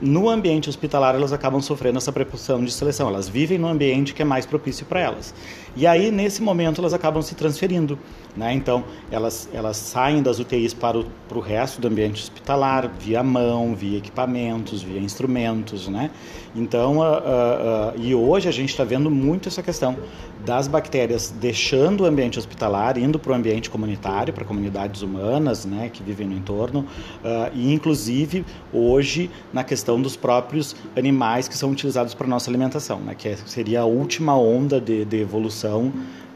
no 0.00 0.28
ambiente 0.28 0.68
hospitalar 0.68 1.14
elas 1.14 1.32
acabam 1.32 1.60
sofrendo 1.62 1.96
essa 1.96 2.12
prepulsão 2.12 2.62
de 2.62 2.70
seleção. 2.70 3.08
Elas 3.08 3.30
vivem 3.30 3.56
no 3.56 3.66
ambiente 3.66 4.12
que 4.12 4.20
é 4.20 4.24
mais 4.26 4.44
propício 4.44 4.84
para 4.84 5.00
elas. 5.00 5.34
E 5.76 5.86
aí, 5.86 6.10
nesse 6.10 6.42
momento, 6.42 6.80
elas 6.80 6.94
acabam 6.94 7.20
se 7.22 7.34
transferindo. 7.34 7.98
Né? 8.36 8.52
Então, 8.52 8.84
elas, 9.10 9.48
elas 9.52 9.76
saem 9.76 10.22
das 10.22 10.38
UTIs 10.38 10.74
para 10.74 10.98
o, 10.98 11.06
para 11.28 11.38
o 11.38 11.40
resto 11.40 11.80
do 11.80 11.88
ambiente 11.88 12.22
hospitalar, 12.22 12.90
via 12.98 13.22
mão, 13.22 13.74
via 13.74 13.98
equipamentos, 13.98 14.82
via 14.82 15.00
instrumentos. 15.00 15.88
Né? 15.88 16.10
Então, 16.54 16.98
uh, 16.98 17.02
uh, 17.02 17.98
uh, 17.98 18.00
e 18.00 18.14
hoje 18.14 18.48
a 18.48 18.52
gente 18.52 18.70
está 18.70 18.84
vendo 18.84 19.10
muito 19.10 19.48
essa 19.48 19.62
questão 19.62 19.96
das 20.44 20.68
bactérias 20.68 21.34
deixando 21.38 22.02
o 22.02 22.06
ambiente 22.06 22.38
hospitalar, 22.38 22.96
indo 22.96 23.18
para 23.18 23.32
o 23.32 23.34
ambiente 23.34 23.68
comunitário, 23.68 24.32
para 24.32 24.44
comunidades 24.44 25.02
humanas 25.02 25.64
né, 25.64 25.90
que 25.92 26.02
vivem 26.02 26.28
no 26.28 26.36
entorno, 26.36 26.86
e 27.52 27.72
inclusive 27.72 28.44
hoje 28.72 29.28
na 29.52 29.64
questão 29.64 30.00
dos 30.00 30.14
próprios 30.14 30.76
animais 30.96 31.48
que 31.48 31.56
são 31.56 31.70
utilizados 31.70 32.14
para 32.14 32.28
nossa 32.28 32.48
alimentação, 32.48 33.00
né, 33.00 33.16
que 33.16 33.28
é, 33.28 33.36
seria 33.44 33.80
a 33.80 33.84
última 33.86 34.38
onda 34.38 34.80
de, 34.80 35.04
de 35.04 35.20
evolução 35.20 35.65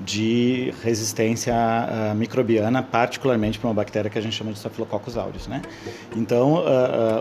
de 0.00 0.72
resistência 0.82 1.54
uh, 1.54 2.14
microbiana, 2.14 2.82
particularmente 2.82 3.58
para 3.58 3.68
uma 3.68 3.74
bactéria 3.74 4.10
que 4.10 4.18
a 4.18 4.22
gente 4.22 4.34
chama 4.34 4.50
de 4.50 4.58
Staphylococcus 4.58 5.16
aureus, 5.16 5.46
né? 5.46 5.60
Então, 6.16 6.54
uh, 6.54 6.58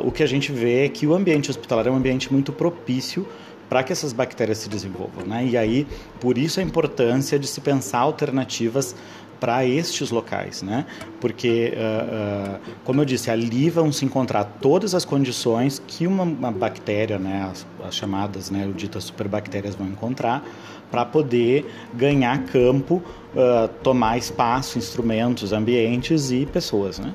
uh, 0.02 0.08
o 0.08 0.12
que 0.12 0.24
a 0.24 0.26
gente 0.26 0.52
vê 0.52 0.86
é 0.86 0.90
que 0.90 1.06
o 1.06 1.14
ambiente 1.14 1.50
hospitalar 1.50 1.88
é 1.88 1.92
um 1.92 1.96
ambiente 1.96 2.32
muito 2.32 2.54
propício 2.54 3.28
para 3.70 3.84
que 3.84 3.92
essas 3.92 4.12
bactérias 4.12 4.58
se 4.58 4.68
desenvolvam. 4.68 5.26
Né? 5.26 5.46
E 5.46 5.58
aí, 5.58 5.88
por 6.20 6.38
isso 6.38 6.60
a 6.60 6.64
importância 6.64 7.38
de 7.38 7.48
se 7.48 7.62
pensar 7.62 8.00
alternativas 8.00 8.96
para 9.40 9.66
estes 9.66 10.12
locais, 10.12 10.62
né? 10.62 10.86
Porque, 11.22 11.74
uh, 11.74 12.56
uh, 12.56 12.60
como 12.84 13.02
eu 13.02 13.06
disse, 13.06 13.32
ali 13.32 13.70
vão 13.70 13.92
se 13.92 14.04
encontrar 14.06 14.44
todas 14.44 14.94
as 14.94 15.06
condições 15.06 15.82
que 15.88 16.06
uma, 16.06 16.24
uma 16.24 16.52
bactéria, 16.52 17.18
né, 17.18 17.48
as, 17.50 17.66
as, 17.88 17.96
chamadas, 17.96 18.52
né, 18.52 18.70
ditas 18.76 19.06
superbactérias 19.06 19.76
vão 19.76 19.88
encontrar 19.88 20.44
para 20.92 21.06
poder 21.06 21.66
ganhar 21.94 22.44
campo, 22.46 23.02
uh, 23.34 23.68
tomar 23.84 24.18
espaço, 24.18 24.78
instrumentos, 24.78 25.54
ambientes 25.54 26.32
e 26.32 26.46
pessoas, 26.46 27.00
né? 27.00 27.14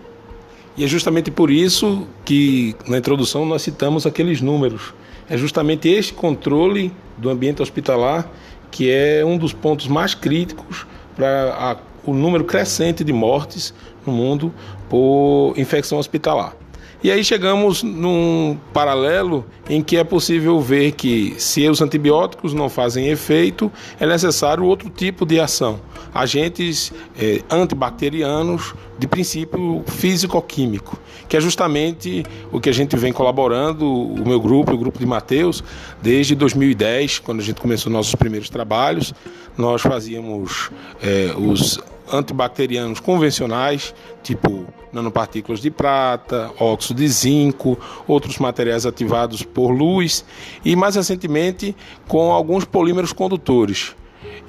E 0.77 0.85
é 0.85 0.89
justamente 0.89 1.31
por 1.31 1.51
isso 1.51 2.07
que 2.25 2.75
na 2.89 2.99
introdução 2.99 3.47
nós 3.47 3.63
citamos 3.63 4.07
aqueles 4.07 4.41
números. 4.41 4.93
É 5.29 5.37
justamente 5.37 5.89
este 5.89 6.13
controle 6.13 6.93
do 7.17 7.31
ambiente 7.31 7.63
hospitalar 7.63 8.29
que 8.75 8.91
é 8.91 9.25
um 9.25 9.39
dos 9.39 9.53
pontos 9.53 9.87
mais 9.87 10.17
críticos 10.17 10.85
para 11.15 11.79
o 12.07 12.13
número 12.13 12.45
crescente 12.45 13.03
de 13.03 13.13
mortes 13.13 13.75
no 14.07 14.13
mundo 14.13 14.53
por 14.89 15.55
infecção 15.57 15.99
hospitalar. 15.99 16.57
E 17.05 17.11
aí 17.11 17.23
chegamos 17.23 17.83
num 17.83 18.57
paralelo 18.73 19.45
em 19.69 19.83
que 19.83 19.99
é 19.99 20.03
possível 20.03 20.59
ver 20.59 20.93
que 20.93 21.35
se 21.37 21.69
os 21.69 21.83
antibióticos 21.83 22.55
não 22.55 22.71
fazem 22.71 23.09
efeito, 23.09 23.71
é 24.01 24.07
necessário 24.07 24.65
outro 24.65 24.89
tipo 24.89 25.27
de 25.27 25.39
ação. 25.39 25.79
Agentes 26.15 26.95
eh, 27.21 27.43
antibacterianos 27.51 28.73
de 28.99 29.07
princípio 29.07 29.85
físico-químico, 29.87 30.99
que 31.29 31.37
é 31.37 31.41
justamente 31.43 32.25
o 32.51 32.59
que 32.59 32.71
a 32.71 32.73
gente 32.73 32.97
vem 32.97 33.13
colaborando, 33.13 33.85
o 33.87 34.27
meu 34.27 34.41
grupo, 34.41 34.73
o 34.73 34.79
grupo 34.79 34.99
de 34.99 35.05
Mateus, 35.05 35.63
desde 36.01 36.35
2010, 36.35 37.19
quando 37.19 37.41
a 37.41 37.45
gente 37.45 37.61
começou 37.61 37.93
nossos 37.93 38.15
primeiros 38.15 38.49
trabalhos. 38.49 39.13
Nós 39.59 39.83
fazíamos 39.83 40.71
eh, 41.03 41.35
os 41.37 41.79
antibacterianos 42.13 43.01
convencionais, 43.01 43.95
tipo 44.23 44.67
nanopartículas 44.93 45.61
de 45.61 45.71
prata, 45.71 46.51
óxido 46.59 47.01
de 47.01 47.09
zinco, 47.09 47.79
outros 48.07 48.39
materiais 48.39 48.87
ativados 48.87 49.43
por 49.43 49.71
luz 49.71 50.25
e 50.65 50.77
mais 50.77 50.95
recentemente 50.95 51.75
com 52.07 52.33
alguns 52.33 52.65
polímeros 52.65 53.13
condutores. 53.13 53.95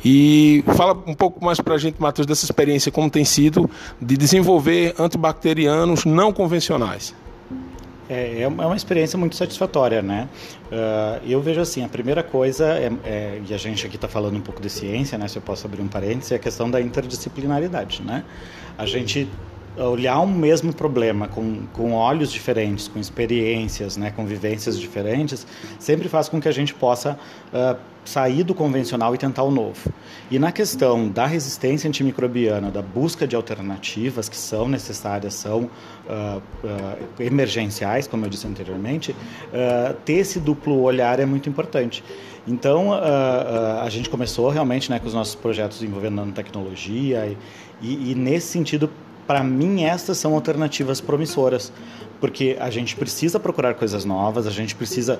E 0.03 0.63
fala 0.75 0.93
um 1.07 1.13
pouco 1.13 1.43
mais 1.43 1.59
para 1.59 1.75
a 1.75 1.77
gente, 1.77 1.99
Matheus, 1.99 2.27
dessa 2.27 2.45
experiência, 2.45 2.91
como 2.91 3.09
tem 3.09 3.25
sido 3.25 3.69
de 3.99 4.15
desenvolver 4.15 4.93
antibacterianos 4.99 6.05
não 6.05 6.31
convencionais. 6.31 7.13
É, 8.09 8.41
é 8.41 8.47
uma 8.47 8.75
experiência 8.75 9.17
muito 9.17 9.35
satisfatória, 9.35 10.01
né? 10.01 10.29
Uh, 10.67 11.27
eu 11.27 11.41
vejo 11.41 11.59
assim, 11.59 11.83
a 11.83 11.89
primeira 11.89 12.21
coisa, 12.21 12.65
é, 12.65 12.91
é 13.03 13.41
e 13.47 13.53
a 13.53 13.57
gente 13.57 13.85
aqui 13.85 13.95
está 13.95 14.07
falando 14.07 14.35
um 14.37 14.41
pouco 14.41 14.61
de 14.61 14.69
ciência, 14.69 15.17
né? 15.17 15.27
Se 15.27 15.37
eu 15.37 15.41
posso 15.41 15.65
abrir 15.65 15.81
um 15.81 15.87
parênteses, 15.87 16.31
é 16.31 16.35
a 16.35 16.39
questão 16.39 16.69
da 16.69 16.79
interdisciplinaridade, 16.79 18.03
né? 18.03 18.23
A 18.77 18.85
gente 18.85 19.27
olhar 19.77 20.19
um 20.19 20.27
mesmo 20.27 20.73
problema 20.73 21.27
com, 21.27 21.65
com 21.73 21.93
olhos 21.93 22.31
diferentes, 22.31 22.87
com 22.87 22.99
experiências, 22.99 23.97
né, 23.97 24.11
com 24.15 24.25
vivências 24.25 24.79
diferentes, 24.79 25.45
sempre 25.77 26.07
faz 26.07 26.29
com 26.29 26.39
que 26.39 26.47
a 26.47 26.51
gente 26.51 26.73
possa 26.73 27.19
uh, 27.53 27.77
sair 28.05 28.43
do 28.43 28.53
convencional 28.53 29.13
e 29.13 29.17
tentar 29.17 29.43
o 29.43 29.51
novo. 29.51 29.91
E 30.29 30.39
na 30.39 30.51
questão 30.51 31.09
da 31.09 31.25
resistência 31.25 31.87
antimicrobiana, 31.87 32.71
da 32.71 32.81
busca 32.81 33.27
de 33.27 33.35
alternativas 33.35 34.29
que 34.29 34.37
são 34.37 34.67
necessárias, 34.67 35.33
são 35.33 35.63
uh, 35.63 36.41
uh, 36.63 37.21
emergenciais, 37.21 38.07
como 38.07 38.25
eu 38.25 38.29
disse 38.29 38.47
anteriormente, 38.47 39.15
ter 40.03 40.13
esse 40.13 40.39
duplo 40.39 40.81
olhar 40.81 41.19
é 41.19 41.25
muito 41.25 41.49
importante. 41.49 42.03
Então, 42.47 42.91
a 42.93 43.89
gente 43.89 44.07
começou 44.07 44.49
realmente 44.49 44.91
né, 44.91 44.99
com 44.99 45.07
os 45.07 45.13
nossos 45.13 45.33
projetos 45.33 45.81
envolvendo 45.81 46.15
nanotecnologia 46.15 47.25
e, 47.25 47.37
e, 47.81 48.11
e 48.11 48.15
nesse 48.15 48.47
sentido 48.47 48.89
para 49.25 49.43
mim, 49.43 49.83
estas 49.83 50.17
são 50.17 50.35
alternativas 50.35 51.01
promissoras, 51.01 51.71
porque 52.19 52.55
a 52.59 52.69
gente 52.69 52.95
precisa 52.95 53.39
procurar 53.39 53.73
coisas 53.73 54.05
novas, 54.05 54.45
a 54.45 54.51
gente 54.51 54.75
precisa 54.75 55.19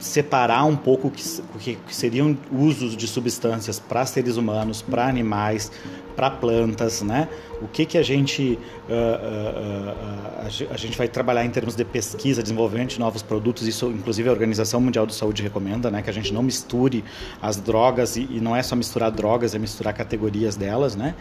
separar 0.00 0.64
um 0.64 0.76
pouco 0.76 1.08
o 1.08 1.10
que, 1.10 1.76
que, 1.76 1.94
seriam 1.94 2.36
usos 2.50 2.96
de 2.96 3.06
substâncias 3.06 3.78
para 3.78 4.04
seres 4.06 4.36
humanos, 4.36 4.80
para 4.80 5.06
animais, 5.06 5.70
para 6.16 6.30
plantas, 6.30 7.02
né? 7.02 7.28
O 7.60 7.68
que 7.68 7.84
que 7.84 7.98
a 7.98 8.02
gente 8.02 8.58
uh, 8.88 8.92
uh, 8.92 9.90
uh, 9.92 10.68
a 10.70 10.76
gente 10.76 10.96
vai 10.96 11.06
trabalhar 11.06 11.44
em 11.44 11.50
termos 11.50 11.76
de 11.76 11.84
pesquisa, 11.84 12.42
desenvolvimento 12.42 12.90
de 12.90 12.98
novos 12.98 13.22
produtos? 13.22 13.68
Isso, 13.68 13.86
inclusive, 13.88 14.28
a 14.28 14.32
Organização 14.32 14.80
Mundial 14.80 15.06
de 15.06 15.14
Saúde 15.14 15.42
recomenda, 15.42 15.90
né? 15.90 16.00
Que 16.00 16.08
a 16.08 16.12
gente 16.12 16.32
não 16.32 16.42
misture 16.42 17.04
as 17.40 17.56
drogas 17.58 18.16
e, 18.16 18.26
e 18.30 18.40
não 18.40 18.56
é 18.56 18.62
só 18.62 18.74
misturar 18.74 19.10
drogas, 19.10 19.54
é 19.54 19.58
misturar 19.58 19.92
categorias 19.92 20.56
delas, 20.56 20.96
né? 20.96 21.14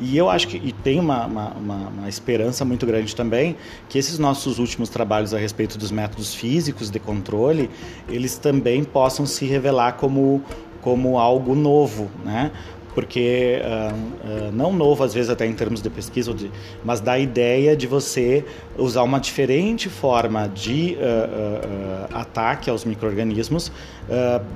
E 0.00 0.16
eu 0.16 0.30
acho 0.30 0.46
que 0.46 0.56
e 0.56 0.72
tem 0.72 1.00
uma, 1.00 1.26
uma, 1.26 1.48
uma, 1.50 1.88
uma, 1.88 2.08
esperança 2.08 2.64
muito 2.64 2.86
grande 2.86 3.14
também 3.16 3.56
que 3.88 3.98
esses 3.98 4.18
nossos 4.18 4.58
últimos 4.58 4.88
trabalhos 4.88 5.34
a 5.34 5.38
respeito 5.38 5.76
dos 5.76 5.90
métodos 5.90 6.34
físicos 6.34 6.90
de 6.90 7.00
controle, 7.00 7.68
eles 8.08 8.36
também 8.36 8.84
possam 8.84 9.26
se 9.26 9.44
revelar 9.44 9.92
como, 9.92 10.42
como 10.80 11.18
algo 11.18 11.54
novo, 11.54 12.08
né? 12.24 12.52
Porque 12.98 13.60
uh, 13.62 14.48
uh, 14.48 14.52
não 14.52 14.72
novo 14.72 15.04
às 15.04 15.14
vezes 15.14 15.30
até 15.30 15.46
em 15.46 15.52
termos 15.52 15.80
de 15.80 15.88
pesquisa, 15.88 16.34
de, 16.34 16.50
mas 16.84 16.98
da 17.00 17.16
ideia 17.16 17.76
de 17.76 17.86
você 17.86 18.44
usar 18.76 19.04
uma 19.04 19.20
diferente 19.20 19.88
forma 19.88 20.48
de 20.48 20.96
uh, 20.96 22.12
ataque 22.12 22.68
aos 22.68 22.84
microrganismos, 22.84 23.70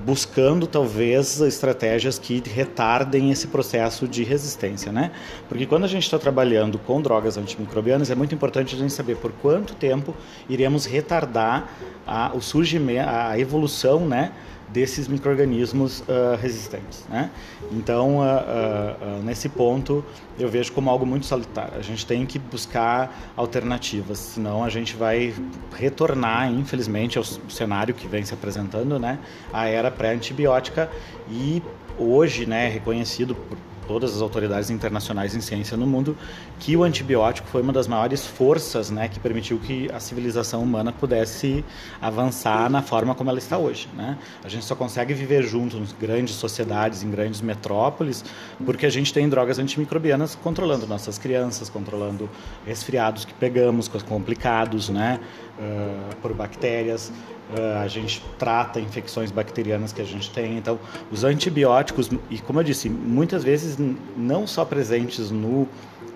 buscando 0.05 0.67
talvez 0.67 1.41
estratégias 1.41 2.19
que 2.19 2.43
retardem 2.45 3.31
esse 3.31 3.47
processo 3.47 4.09
de 4.09 4.25
resistência, 4.25 4.91
né? 4.91 5.13
Porque 5.49 5.67
quando 5.67 5.85
a 5.85 5.89
gente 5.89 6.05
está 6.05 6.19
trabalhando 6.19 6.79
com 6.79 7.01
drogas 7.01 7.37
antimicrobianas 7.37 8.11
é 8.11 8.15
muito 8.15 8.35
importante 8.35 8.75
a 8.75 8.79
gente 8.79 8.93
saber 8.93 9.19
por 9.19 9.31
quanto 9.31 9.75
tempo 9.75 10.17
iremos 10.49 10.85
retardar 10.87 11.69
a, 12.07 12.33
o 12.35 12.41
surgimento, 12.41 13.09
a 13.09 13.39
evolução, 13.39 14.09
né? 14.09 14.33
Desses 14.73 15.07
microrganismos 15.07 16.01
uh, 16.01 16.37
resistentes. 16.41 17.05
Né? 17.09 17.31
Então, 17.71 18.19
uh, 18.19 18.23
uh, 18.23 19.23
nesse 19.23 19.49
ponto, 19.49 20.05
eu 20.39 20.49
vejo 20.49 20.73
como 20.73 20.89
algo 20.91 21.05
muito 21.05 21.27
salutar. 21.27 21.73
A 21.77 21.83
gente 21.83 22.07
tem 22.07 22.25
que 22.25 22.39
buscar 22.39 23.33
alternativas, 23.37 24.19
senão 24.19 24.65
a 24.65 24.71
gente 24.71 24.97
vai 24.97 25.35
retornar, 25.77 26.51
infelizmente, 26.51 27.19
ao 27.19 27.25
cenário 27.25 27.95
que 27.95 28.09
vem 28.09 28.25
se 28.25 28.33
apresentando, 28.35 28.99
né? 28.99 29.19
a 29.53 29.69
era 29.69 29.91
pré-antibiótica 29.91 30.91
e 31.31 31.63
hoje 31.99 32.47
né, 32.47 32.69
reconhecido 32.69 33.35
por 33.35 33.59
todas 33.87 34.15
as 34.15 34.23
autoridades 34.23 34.71
internacionais 34.71 35.35
em 35.35 35.41
ciência 35.41 35.77
no 35.77 35.87
mundo, 35.87 36.17
que 36.59 36.77
o 36.77 36.83
antibiótico 36.83 37.49
foi 37.49 37.63
uma 37.63 37.73
das 37.73 37.87
maiores 37.87 38.27
forças 38.27 38.91
né, 38.91 39.09
que 39.09 39.21
permitiu 39.21 39.59
que 39.59 39.91
a 39.93 40.01
civilização 40.01 40.63
humana 40.63 40.93
pudesse 40.93 41.65
avançar 42.01 42.71
na 42.71 42.83
forma 42.83 43.15
como 43.15 43.31
ela 43.31 43.39
está 43.39 43.59
hoje. 43.59 43.89
Né? 43.95 44.17
A 44.45 44.49
gente 44.49 44.65
só 44.65 44.75
consegue 44.75 45.15
viver 45.15 45.43
junto 45.43 45.77
em 45.77 45.87
grandes 46.01 46.35
sociedades, 46.35 47.03
em 47.03 47.11
grandes 47.11 47.41
metrópoles, 47.41 48.25
porque 48.65 48.87
a 48.87 48.91
gente 48.91 49.13
tem 49.13 49.29
drogas 49.29 49.59
antimicrobianas 49.59 50.35
controlando 50.35 50.87
nossas 50.87 51.19
crianças, 51.19 51.69
controlando 51.69 52.29
resfriados 52.67 53.25
que 53.25 53.35
pegamos, 53.35 53.89
complicados 53.89 54.89
né, 54.89 55.21
uh, 55.59 56.17
por 56.17 56.33
bactérias. 56.35 57.13
Uh, 57.51 57.83
a 57.83 57.89
gente 57.89 58.25
trata 58.39 58.81
infecções 58.81 59.31
bacterianas 59.31 59.93
que 59.93 60.01
a 60.01 60.05
gente 60.05 60.31
tem. 60.31 60.57
Então, 60.57 60.79
os 61.11 61.25
antibióticos, 61.25 62.11
e 62.31 62.39
como 62.39 62.61
eu 62.61 62.65
disse, 62.65 62.89
muitas 62.89 63.45
vezes 63.45 63.77
não 64.17 64.47
só 64.47 64.65
presentes 64.65 65.31
no, 65.31 65.69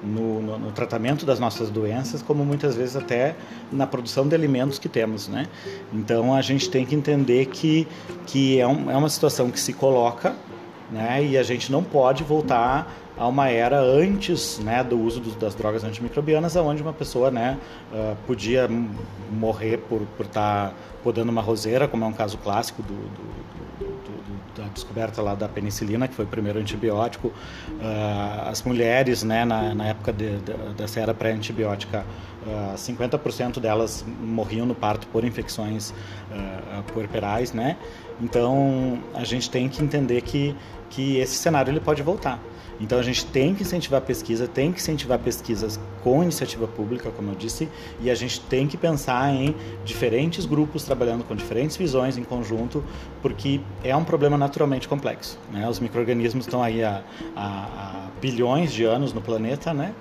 no, 0.03 0.41
no, 0.41 0.59
no, 0.59 0.73
tratamento 0.73 1.27
das 1.27 1.39
nossas 1.39 1.69
doenças, 1.69 2.23
como 2.23 2.45
muitas 2.45 2.75
vezes 2.77 2.97
até 2.97 3.37
na 3.71 3.87
produção 3.87 4.27
de 4.27 4.35
alimentos 4.35 4.79
que 4.79 4.89
temos, 4.89 5.29
né? 5.29 5.47
Então, 5.93 6.35
a 6.35 6.41
gente 6.41 6.71
tem 6.71 6.87
que 6.87 6.95
entender 6.95 7.47
que, 7.47 7.87
que 8.27 8.59
é, 8.59 8.67
um, 8.67 8.91
é 8.91 8.97
uma 8.97 9.09
situação 9.09 9.51
que 9.51 9.61
se 9.61 9.73
coloca, 9.73 10.35
né? 10.91 11.23
E 11.23 11.37
a 11.37 11.43
gente 11.43 11.71
não 11.71 11.83
pode 11.83 12.25
voltar 12.25 12.91
a 13.17 13.27
uma 13.27 13.49
era 13.49 13.81
antes 13.81 14.59
né, 14.59 14.85
do 14.85 14.99
uso 14.99 15.21
das 15.21 15.55
drogas 15.55 15.83
antimicrobianas, 15.85 16.55
onde 16.57 16.83
uma 16.83 16.93
pessoa 16.93 17.31
né, 17.31 17.59
uh, 17.93 18.17
podia 18.27 18.69
morrer 19.31 19.79
por 19.79 20.03
estar 20.21 20.71
tá 20.71 20.75
podando 21.03 21.33
uma 21.33 21.41
roseira, 21.41 21.89
como 21.89 22.05
é 22.05 22.07
um 22.07 22.13
caso 22.13 22.37
clássico 22.39 22.83
do, 22.83 22.95
do, 22.95 23.87
do, 23.87 24.63
da 24.63 24.69
descoberta 24.69 25.23
lá 25.23 25.35
da 25.35 25.49
penicilina, 25.49 26.07
que 26.07 26.15
foi 26.15 26.27
o 26.27 26.29
primeiro 26.29 26.59
antibiótico. 26.59 27.29
Uh, 27.29 28.49
as 28.51 28.63
mulheres, 28.63 29.23
né, 29.23 29.47
na, 29.47 29.75
na 29.75 29.87
época 29.87 30.13
de, 30.13 30.37
de, 30.41 30.53
dessa 30.77 31.01
era 31.01 31.15
pré-antibiótica, 31.15 32.05
uh, 32.47 32.73
ah, 32.73 32.75
50% 32.77 33.61
delas 33.61 34.05
morriam 34.21 34.67
no 34.67 34.75
parto 34.75 35.07
por 35.09 35.25
infecções 35.25 35.93
puerperais, 36.93 37.53
né? 37.53 37.77
Então 38.21 38.99
a 39.15 39.25
gente 39.25 39.51
tem 39.51 39.69
que 39.69 39.83
entender 39.83 40.21
que, 40.21 40.55
que 40.91 41.17
esse 41.17 41.35
cenário 41.35 41.71
ele 41.71 41.81
pode 41.81 42.03
voltar. 42.03 42.41
Então 42.81 42.99
a 42.99 43.03
gente 43.03 43.25
tem 43.27 43.55
que 43.55 43.63
incentivar 43.63 44.01
a 44.01 44.05
pesquisa, 44.05 44.47
tem 44.47 44.73
que 44.73 44.81
incentivar 44.81 45.19
pesquisas 45.19 45.81
com 46.03 46.23
iniciativa 46.23 46.67
pública, 46.67 47.11
como 47.11 47.31
eu 47.31 47.35
disse, 47.35 47.69
e 48.01 48.11
a 48.11 48.15
gente 48.15 48.41
tem 48.41 48.67
que 48.67 48.77
pensar 48.77 49.33
em 49.33 49.55
diferentes 49.85 50.45
grupos 50.45 50.85
trabalhando 50.85 51.25
com 51.25 51.35
diferentes 51.35 51.77
visões 51.77 52.17
em 52.19 52.25
conjunto, 52.25 52.85
porque 53.23 53.61
é 53.83 53.97
um 53.97 54.05
problema 54.05 54.37
naturalmente 54.37 54.89
complexo. 54.89 55.39
Né? 55.51 55.69
Os 55.69 55.81
micro-organismos 55.81 56.47
estão 56.47 56.63
aí 56.63 56.85
há, 56.85 57.03
há, 57.35 57.47
há, 57.47 58.09
bilhões 58.21 58.73
de 58.73 58.85
anos 58.85 59.13
no 59.13 59.21
planeta, 59.21 59.75
né? 59.75 59.95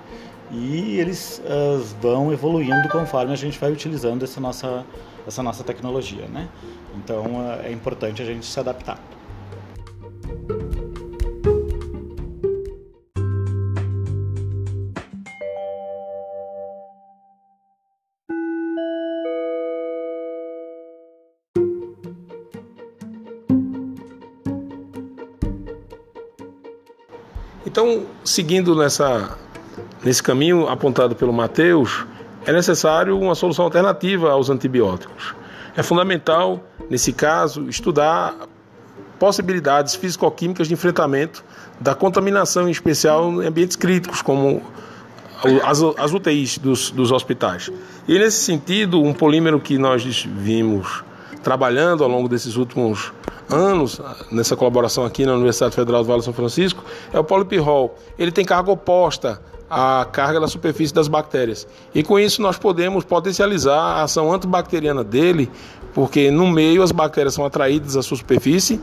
E 0.50 0.98
eles 0.98 1.42
uh, 1.44 1.82
vão 2.00 2.32
evoluindo 2.32 2.88
conforme 2.88 3.32
a 3.32 3.36
gente 3.36 3.58
vai 3.58 3.72
utilizando 3.72 4.22
essa 4.22 4.40
nossa, 4.40 4.86
essa 5.26 5.42
nossa 5.42 5.64
tecnologia, 5.64 6.26
né? 6.28 6.48
Então 6.96 7.24
uh, 7.24 7.60
é 7.64 7.72
importante 7.72 8.22
a 8.22 8.24
gente 8.24 8.46
se 8.46 8.60
adaptar. 8.60 8.98
Seguindo 28.26 28.74
nessa, 28.74 29.38
nesse 30.04 30.22
caminho 30.22 30.68
apontado 30.68 31.14
pelo 31.14 31.32
Mateus, 31.32 32.04
é 32.44 32.52
necessário 32.52 33.18
uma 33.18 33.34
solução 33.34 33.64
alternativa 33.64 34.30
aos 34.30 34.50
antibióticos. 34.50 35.34
É 35.76 35.82
fundamental, 35.82 36.62
nesse 36.90 37.12
caso, 37.12 37.68
estudar 37.68 38.34
possibilidades 39.18 39.94
físico-químicas 39.94 40.68
de 40.68 40.74
enfrentamento 40.74 41.44
da 41.80 41.94
contaminação, 41.94 42.68
em 42.68 42.70
especial 42.70 43.42
em 43.42 43.46
ambientes 43.46 43.76
críticos, 43.76 44.20
como 44.20 44.62
as, 45.64 45.82
as 45.96 46.12
UTIs 46.12 46.58
dos, 46.58 46.90
dos 46.90 47.12
hospitais. 47.12 47.70
E 48.08 48.18
nesse 48.18 48.38
sentido, 48.38 49.02
um 49.02 49.12
polímero 49.12 49.60
que 49.60 49.78
nós 49.78 50.02
vimos 50.24 51.04
trabalhando 51.42 52.02
ao 52.02 52.10
longo 52.10 52.28
desses 52.28 52.56
últimos 52.56 53.12
anos 53.48 54.00
nessa 54.30 54.56
colaboração 54.56 55.04
aqui 55.04 55.24
na 55.24 55.34
Universidade 55.34 55.74
Federal 55.74 56.02
do 56.02 56.06
Vale 56.06 56.20
do 56.20 56.24
São 56.24 56.32
Francisco 56.32 56.84
é 57.12 57.18
o 57.18 57.24
polipirrol. 57.24 57.96
Ele 58.18 58.32
tem 58.32 58.44
carga 58.44 58.70
oposta 58.70 59.40
à 59.70 60.06
carga 60.10 60.40
da 60.40 60.48
superfície 60.48 60.92
das 60.92 61.08
bactérias. 61.08 61.66
E 61.94 62.02
com 62.02 62.18
isso 62.18 62.42
nós 62.42 62.58
podemos 62.58 63.04
potencializar 63.04 63.78
a 63.78 64.02
ação 64.02 64.32
antibacteriana 64.32 65.04
dele, 65.04 65.50
porque 65.94 66.30
no 66.30 66.46
meio 66.46 66.82
as 66.82 66.92
bactérias 66.92 67.34
são 67.34 67.44
atraídas 67.44 67.96
à 67.96 68.02
sua 68.02 68.16
superfície 68.16 68.80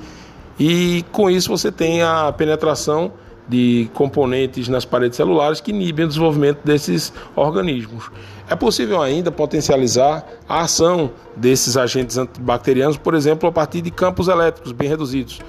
e 0.59 1.03
com 1.11 1.29
isso 1.29 1.49
você 1.49 1.71
tem 1.71 2.03
a 2.03 2.31
penetração 2.31 3.11
de 3.47 3.89
componentes 3.93 4.67
nas 4.67 4.85
paredes 4.85 5.17
celulares 5.17 5.59
que 5.59 5.71
inibem 5.71 6.05
o 6.05 6.07
desenvolvimento 6.07 6.59
desses 6.63 7.13
organismos. 7.35 8.09
É 8.49 8.55
possível 8.55 9.01
ainda 9.01 9.31
potencializar 9.31 10.25
a 10.47 10.61
ação 10.61 11.11
desses 11.35 11.77
agentes 11.77 12.17
antibacterianos, 12.17 12.97
por 12.97 13.13
exemplo, 13.13 13.47
a 13.47 13.51
partir 13.51 13.81
de 13.81 13.91
campos 13.91 14.27
elétricos 14.27 14.71
bem 14.71 14.87
reduzidos. 14.87 15.39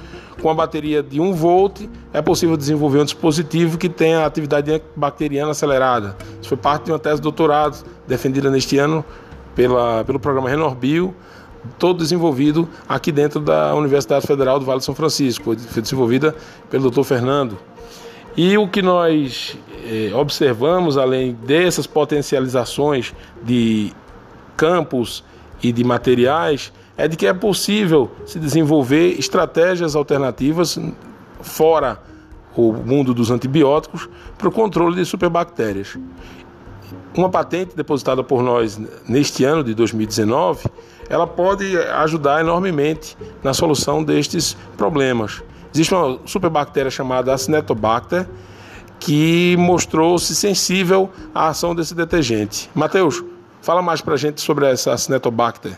Com 0.40 0.50
a 0.50 0.54
bateria 0.54 1.02
de 1.02 1.20
1 1.20 1.32
volt, 1.32 1.82
é 2.12 2.20
possível 2.20 2.56
desenvolver 2.56 3.00
um 3.00 3.04
dispositivo 3.04 3.78
que 3.78 3.88
tenha 3.88 4.26
atividade 4.26 4.82
bacteriana 4.94 5.52
acelerada. 5.52 6.16
Isso 6.40 6.48
foi 6.48 6.58
parte 6.58 6.86
de 6.86 6.92
uma 6.92 6.98
tese 6.98 7.16
de 7.16 7.22
doutorado 7.22 7.84
defendida 8.06 8.50
neste 8.50 8.76
ano 8.78 9.04
pela, 9.54 10.04
pelo 10.04 10.18
programa 10.18 10.50
Renorbio, 10.50 11.14
todo 11.78 11.98
desenvolvido 11.98 12.68
aqui 12.88 13.10
dentro 13.10 13.40
da 13.40 13.74
Universidade 13.74 14.26
Federal 14.26 14.58
do 14.58 14.66
Vale 14.66 14.80
de 14.80 14.84
São 14.84 14.94
Francisco. 14.94 15.56
Foi 15.56 15.82
desenvolvida 15.82 16.34
pelo 16.68 16.90
Dr. 16.90 17.02
Fernando 17.04 17.56
e 18.36 18.58
o 18.58 18.66
que 18.68 18.82
nós 18.82 19.56
eh, 19.84 20.10
observamos, 20.14 20.98
além 20.98 21.32
dessas 21.32 21.86
potencializações 21.86 23.14
de 23.42 23.92
campos 24.56 25.24
e 25.62 25.70
de 25.70 25.84
materiais, 25.84 26.72
é 26.96 27.08
de 27.08 27.16
que 27.16 27.26
é 27.26 27.32
possível 27.32 28.10
se 28.24 28.38
desenvolver 28.38 29.18
estratégias 29.18 29.96
alternativas 29.96 30.78
fora 31.40 32.00
o 32.56 32.72
mundo 32.72 33.12
dos 33.12 33.30
antibióticos 33.30 34.08
para 34.38 34.48
o 34.48 34.52
controle 34.52 34.96
de 34.96 35.04
superbactérias. 35.04 35.98
Uma 37.16 37.28
patente 37.28 37.76
depositada 37.76 38.22
por 38.22 38.42
nós 38.42 38.80
neste 39.08 39.44
ano 39.44 39.62
de 39.62 39.74
2019, 39.74 40.68
ela 41.08 41.26
pode 41.26 41.76
ajudar 41.76 42.40
enormemente 42.40 43.16
na 43.42 43.52
solução 43.52 44.02
destes 44.02 44.56
problemas. 44.76 45.42
Existe 45.74 45.92
uma 45.92 46.20
superbactéria 46.24 46.88
chamada 46.88 47.34
Acinetobacter 47.34 48.28
que 49.00 49.56
mostrou-se 49.58 50.32
sensível 50.32 51.10
à 51.34 51.48
ação 51.48 51.74
desse 51.74 51.96
detergente. 51.96 52.70
Mateus, 52.72 53.24
fala 53.60 53.82
mais 53.82 54.00
para 54.00 54.14
a 54.14 54.16
gente 54.16 54.40
sobre 54.40 54.70
essa 54.70 54.92
Acinetobacter. 54.92 55.76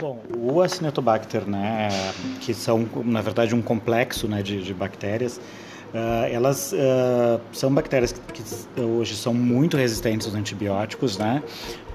Bom, 0.00 0.22
o 0.34 0.62
Acinetobacter, 0.62 1.46
né, 1.46 1.90
que 2.40 2.54
são 2.54 2.88
na 3.04 3.20
verdade 3.20 3.54
um 3.54 3.60
complexo 3.60 4.26
né, 4.26 4.42
de, 4.42 4.62
de 4.62 4.72
bactérias, 4.72 5.38
Uh, 5.92 6.32
elas 6.32 6.72
uh, 6.72 7.40
são 7.52 7.72
bactérias 7.74 8.12
que, 8.12 8.20
que, 8.20 8.80
hoje 8.80 9.16
são 9.16 9.34
muito 9.34 9.76
resistentes 9.76 10.24
aos 10.24 10.36
antibióticos, 10.36 11.18
né? 11.18 11.42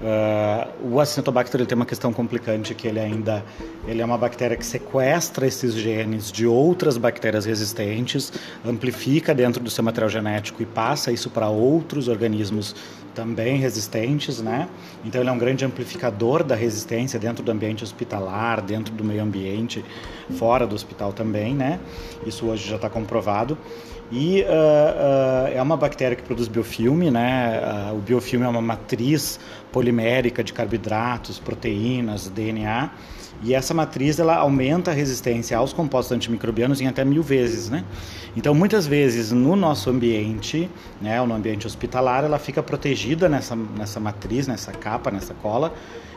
Uh, 0.02 0.92
o 0.92 1.00
Acinetobacter 1.00 1.64
tem 1.64 1.74
uma 1.74 1.86
questão 1.86 2.12
complicante 2.12 2.74
que 2.74 2.86
ele 2.86 3.00
ainda 3.00 3.42
ele 3.88 4.02
é 4.02 4.04
uma 4.04 4.18
bactéria 4.18 4.54
que 4.54 4.66
sequestra 4.66 5.46
esses 5.46 5.72
genes 5.72 6.30
de 6.30 6.46
outras 6.46 6.98
bactérias 6.98 7.46
resistentes, 7.46 8.30
amplifica 8.64 9.34
dentro 9.34 9.62
do 9.62 9.70
seu 9.70 9.82
material 9.82 10.10
genético 10.10 10.62
e 10.62 10.66
passa 10.66 11.10
isso 11.10 11.30
para 11.30 11.48
outros 11.48 12.06
organismos 12.06 12.76
também 13.16 13.56
resistentes, 13.56 14.42
né? 14.42 14.68
Então 15.02 15.20
ele 15.22 15.30
é 15.30 15.32
um 15.32 15.38
grande 15.38 15.64
amplificador 15.64 16.44
da 16.44 16.54
resistência 16.54 17.18
dentro 17.18 17.42
do 17.42 17.50
ambiente 17.50 17.82
hospitalar, 17.82 18.60
dentro 18.60 18.92
do 18.94 19.02
meio 19.02 19.22
ambiente, 19.22 19.82
fora 20.38 20.66
do 20.66 20.74
hospital 20.74 21.14
também, 21.14 21.54
né? 21.54 21.80
Isso 22.26 22.44
hoje 22.44 22.68
já 22.68 22.76
está 22.76 22.90
comprovado. 22.90 23.56
E 24.12 24.42
uh, 24.42 24.44
uh, 24.44 25.56
é 25.56 25.60
uma 25.60 25.76
bactéria 25.76 26.14
que 26.14 26.22
produz 26.22 26.46
biofilme, 26.46 27.10
né? 27.10 27.90
Uh, 27.90 27.96
o 27.96 28.00
biofilme 28.00 28.44
é 28.44 28.48
uma 28.48 28.60
matriz 28.60 29.40
polimérica 29.72 30.44
de 30.44 30.52
carboidratos, 30.52 31.38
proteínas, 31.38 32.28
DNA 32.28 32.90
e 33.42 33.54
essa 33.54 33.74
matriz 33.74 34.18
ela 34.18 34.36
aumenta 34.36 34.90
a 34.90 34.94
resistência 34.94 35.56
aos 35.56 35.72
compostos 35.72 36.12
antimicrobianos 36.16 36.80
em 36.80 36.86
até 36.86 37.04
mil 37.04 37.22
vezes, 37.22 37.68
né? 37.70 37.84
Então, 38.36 38.54
muitas 38.54 38.86
vezes 38.86 39.32
no 39.32 39.56
nosso 39.56 39.88
ambiente, 39.88 40.68
né, 41.00 41.20
no 41.24 41.34
ambiente 41.34 41.66
hospitalar, 41.66 42.24
ela 42.24 42.38
fica 42.38 42.62
protegida 42.62 43.28
nessa, 43.28 43.56
nessa 43.56 43.98
matriz, 43.98 44.46
nessa 44.46 44.72
capa, 44.72 45.10
nessa 45.10 45.32
cola, 45.34 45.72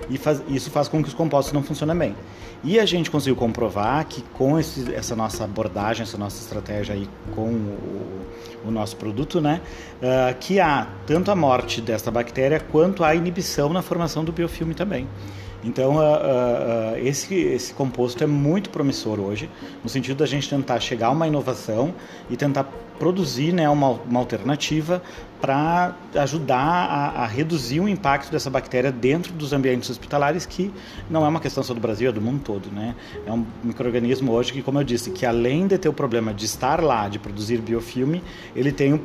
e 0.10 0.18
faz, 0.18 0.42
isso 0.50 0.70
faz 0.70 0.88
com 0.88 1.02
que 1.02 1.08
os 1.08 1.14
compostos 1.14 1.54
não 1.54 1.64
funcionem 1.64 1.96
bem. 1.96 2.16
E 2.64 2.78
a 2.78 2.86
gente 2.86 3.10
conseguiu 3.10 3.38
comprovar 3.38 4.06
que 4.06 4.22
com 4.34 4.60
esse, 4.60 4.94
essa 4.94 5.16
nossa 5.16 5.46
abordagem, 5.46 6.04
essa 6.04 6.18
nossa 6.18 6.42
estratégia 6.42 6.94
aí 6.94 7.08
com 7.34 7.48
o, 7.48 8.26
o 8.66 8.72
nosso 8.72 8.98
produto, 8.98 9.40
né, 9.40 9.62
uh, 10.02 10.38
que 10.40 10.60
há 10.60 10.88
tanto 11.08 11.32
a 11.32 11.36
morte 11.36 11.80
dessa 11.80 12.12
bactéria 12.12 12.60
quanto 12.60 13.04
a 13.04 13.16
inibição 13.16 13.72
na 13.72 13.82
formação 13.82 14.26
do 14.26 14.32
biofilme 14.34 14.74
também. 14.74 15.08
Então, 15.64 15.96
uh, 15.96 16.00
uh, 16.00 16.98
esse, 16.98 17.36
esse 17.36 17.74
composto 17.74 18.24
é 18.24 18.28
muito 18.28 18.70
promissor 18.70 19.20
hoje, 19.20 19.50
no 19.84 19.90
sentido 19.90 20.18
da 20.18 20.26
gente 20.26 20.50
tentar 20.50 20.80
chegar 20.80 21.08
a 21.08 21.12
uma 21.12 21.28
inovação 21.28 21.94
e 22.30 22.38
tentar 22.38 22.66
produzir 23.00 23.54
né, 23.54 23.68
uma, 23.70 23.92
uma 23.92 24.20
alternativa 24.20 25.02
para 25.40 25.96
ajudar 26.16 26.58
a, 26.58 27.24
a, 27.24 27.26
reduzir 27.26 27.80
o 27.80 27.88
impacto 27.88 28.30
dessa 28.30 28.50
bactéria 28.50 28.92
dentro 28.92 29.32
dos 29.32 29.54
ambientes 29.54 29.90
hospitalares, 29.90 30.46
que 30.46 30.70
não 31.10 31.26
é 31.26 31.30
uma 31.30 31.40
questão 31.40 31.64
só 31.64 31.74
do 31.74 31.80
Brasil, 31.80 32.10
é 32.10 32.12
do 32.12 32.20
mundo 32.20 32.42
todo. 32.44 32.70
Né? 32.70 32.94
É 33.26 33.32
um 33.32 33.46
microorganismo 33.64 34.34
hoje 34.34 34.52
que, 34.52 34.62
como 34.62 34.80
eu 34.80 34.84
disse, 34.84 35.12
que 35.12 35.26
além 35.26 35.66
de 35.66 35.78
ter 35.78 35.88
o 35.88 35.94
problema 35.94 36.34
de 36.34 36.44
estar 36.44 36.84
lá, 36.84 37.08
de 37.08 37.18
produzir 37.18 37.60
biofilme, 37.62 38.22
ele 38.54 38.74
tem 38.74 39.02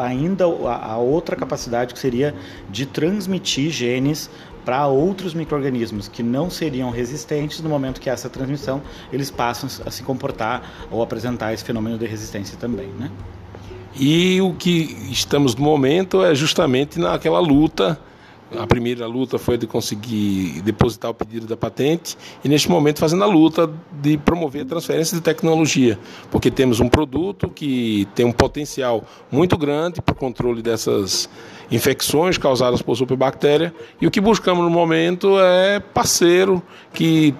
ainda 0.00 0.44
a, 0.44 0.94
a 0.94 0.96
outra 0.98 1.36
capacidade 1.36 1.94
que 1.94 2.00
seria 2.00 2.34
de 2.68 2.84
transmitir 2.84 3.70
genes 3.70 4.28
para 4.66 4.88
outros 4.88 5.32
microrganismos 5.32 6.08
que 6.08 6.24
não 6.24 6.50
seriam 6.50 6.90
resistentes 6.90 7.60
no 7.60 7.68
momento 7.68 8.00
que 8.00 8.10
essa 8.10 8.28
transmissão 8.28 8.82
eles 9.12 9.30
passam 9.30 9.70
a 9.86 9.90
se 9.92 10.02
comportar 10.02 10.88
ou 10.90 11.00
apresentar 11.00 11.54
esse 11.54 11.62
fenômeno 11.62 11.96
de 11.96 12.04
resistência 12.04 12.58
também, 12.58 12.88
né? 12.88 13.08
E 13.94 14.40
o 14.40 14.52
que 14.52 15.08
estamos 15.08 15.54
no 15.54 15.62
momento 15.62 16.22
é 16.22 16.34
justamente 16.34 16.98
naquela 16.98 17.38
luta 17.38 17.98
a 18.54 18.66
primeira 18.66 19.06
luta 19.06 19.38
foi 19.38 19.58
de 19.58 19.66
conseguir 19.66 20.62
depositar 20.62 21.10
o 21.10 21.14
pedido 21.14 21.46
da 21.46 21.56
patente 21.56 22.16
e 22.44 22.48
neste 22.48 22.70
momento 22.70 23.00
fazendo 23.00 23.24
a 23.24 23.26
luta 23.26 23.68
de 24.00 24.16
promover 24.18 24.62
a 24.62 24.64
transferência 24.64 25.16
de 25.16 25.22
tecnologia, 25.22 25.98
porque 26.30 26.50
temos 26.50 26.78
um 26.78 26.88
produto 26.88 27.48
que 27.48 28.06
tem 28.14 28.24
um 28.24 28.32
potencial 28.32 29.04
muito 29.30 29.58
grande 29.58 30.00
para 30.00 30.12
o 30.12 30.16
controle 30.16 30.62
dessas 30.62 31.28
infecções 31.70 32.38
causadas 32.38 32.80
por 32.80 32.94
superbactéria 32.96 33.74
e 34.00 34.06
o 34.06 34.10
que 34.10 34.20
buscamos 34.20 34.62
no 34.62 34.70
momento 34.70 35.40
é 35.40 35.80
parceiro 35.80 36.62
que 36.92 37.34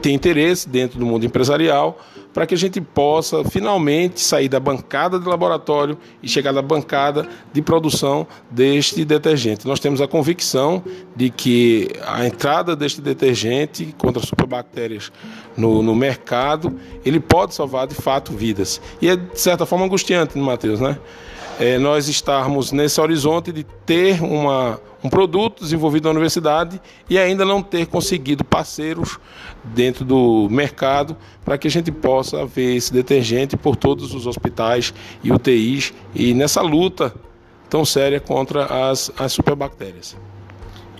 tem 0.00 0.14
interesse 0.14 0.68
dentro 0.68 0.98
do 0.98 1.06
mundo 1.06 1.24
empresarial 1.24 1.98
para 2.34 2.46
que 2.46 2.54
a 2.54 2.58
gente 2.58 2.80
possa 2.80 3.44
finalmente 3.44 4.20
sair 4.20 4.48
da 4.48 4.58
bancada 4.58 5.20
de 5.20 5.26
laboratório 5.26 5.96
e 6.20 6.28
chegar 6.28 6.52
na 6.52 6.60
bancada 6.60 7.28
de 7.52 7.62
produção 7.62 8.26
deste 8.50 9.04
detergente. 9.04 9.66
Nós 9.66 9.78
temos 9.78 10.00
a 10.00 10.08
convicção 10.08 10.82
de 11.14 11.30
que 11.30 11.88
a 12.04 12.26
entrada 12.26 12.74
deste 12.74 13.00
detergente 13.00 13.94
contra 13.96 14.20
superbactérias 14.20 15.12
no, 15.56 15.80
no 15.80 15.94
mercado, 15.94 16.76
ele 17.04 17.20
pode 17.20 17.54
salvar 17.54 17.86
de 17.86 17.94
fato 17.94 18.32
vidas. 18.32 18.80
E 19.00 19.08
é 19.08 19.14
de 19.14 19.40
certa 19.40 19.64
forma 19.64 19.84
angustiante, 19.84 20.36
Matheus, 20.36 20.80
né? 20.80 20.98
É, 21.58 21.78
nós 21.78 22.08
estarmos 22.08 22.72
nesse 22.72 23.00
horizonte 23.00 23.52
de 23.52 23.62
ter 23.62 24.20
uma, 24.22 24.80
um 25.04 25.08
produto 25.08 25.62
desenvolvido 25.62 26.04
na 26.04 26.10
universidade 26.10 26.80
e 27.08 27.16
ainda 27.18 27.44
não 27.44 27.62
ter 27.62 27.86
conseguido 27.86 28.42
parceiros 28.44 29.20
dentro 29.62 30.04
do 30.04 30.48
mercado 30.50 31.16
para 31.44 31.56
que 31.56 31.68
a 31.68 31.70
gente 31.70 31.92
possa 31.92 32.44
ver 32.44 32.74
esse 32.74 32.92
detergente 32.92 33.56
por 33.56 33.76
todos 33.76 34.14
os 34.14 34.26
hospitais 34.26 34.92
e 35.22 35.32
UTIs 35.32 35.94
e 36.14 36.34
nessa 36.34 36.60
luta 36.60 37.14
tão 37.70 37.84
séria 37.84 38.18
contra 38.18 38.90
as, 38.90 39.12
as 39.16 39.32
superbactérias. 39.32 40.16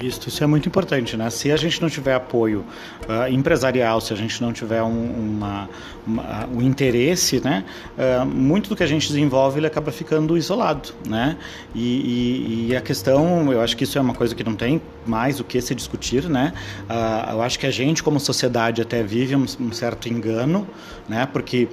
Isso, 0.01 0.29
isso 0.29 0.43
é 0.43 0.47
muito 0.47 0.69
importante, 0.69 1.17
né? 1.17 1.31
Se 1.31 1.53
a 1.53 1.57
gente 1.57 1.81
não 1.81 1.89
tiver 1.89 2.15
apoio 2.15 2.65
uh, 3.09 3.33
empresarial, 3.33 4.01
se 4.01 4.13
a 4.13 4.17
gente 4.17 4.43
não 4.43 4.53
tiver 4.53 4.83
um, 4.83 4.89
uma, 4.89 5.69
uma, 6.05 6.47
um 6.49 6.61
interesse, 6.61 7.41
né? 7.41 7.65
Uh, 7.97 8.27
muito 8.27 8.69
do 8.69 8.75
que 8.75 8.83
a 8.83 8.87
gente 8.87 9.07
desenvolve 9.07 9.61
ele 9.61 9.69
acaba 9.69 9.93
ficando 9.93 10.37
isolado, 10.37 10.93
né? 11.09 11.37
E, 11.75 11.81
e, 11.81 12.67
e, 12.71 12.77
a 12.77 12.81
questão, 12.81 13.53
eu 13.53 13.61
acho 13.61 13.77
que 13.77 13.85
isso 13.85 13.97
é 13.97 14.01
uma 14.01 14.15
coisa 14.15 14.35
que 14.35 14.43
não 14.43 14.57
tem 14.57 14.83
mais 15.07 15.39
o 15.39 15.45
que 15.45 15.61
se 15.61 15.75
discutir, 15.77 16.29
né? 16.29 16.53
Uh, 16.91 17.35
eu 17.35 17.43
acho 17.43 17.57
que 17.57 17.67
a 17.67 17.71
gente, 17.71 18.03
como 18.03 18.19
sociedade, 18.19 18.83
até 18.83 19.01
vive 19.01 19.37
um, 19.37 19.47
um 19.61 19.73
certo 19.73 20.09
engano, 20.09 20.67
né? 21.09 21.29
Porque 21.33 21.69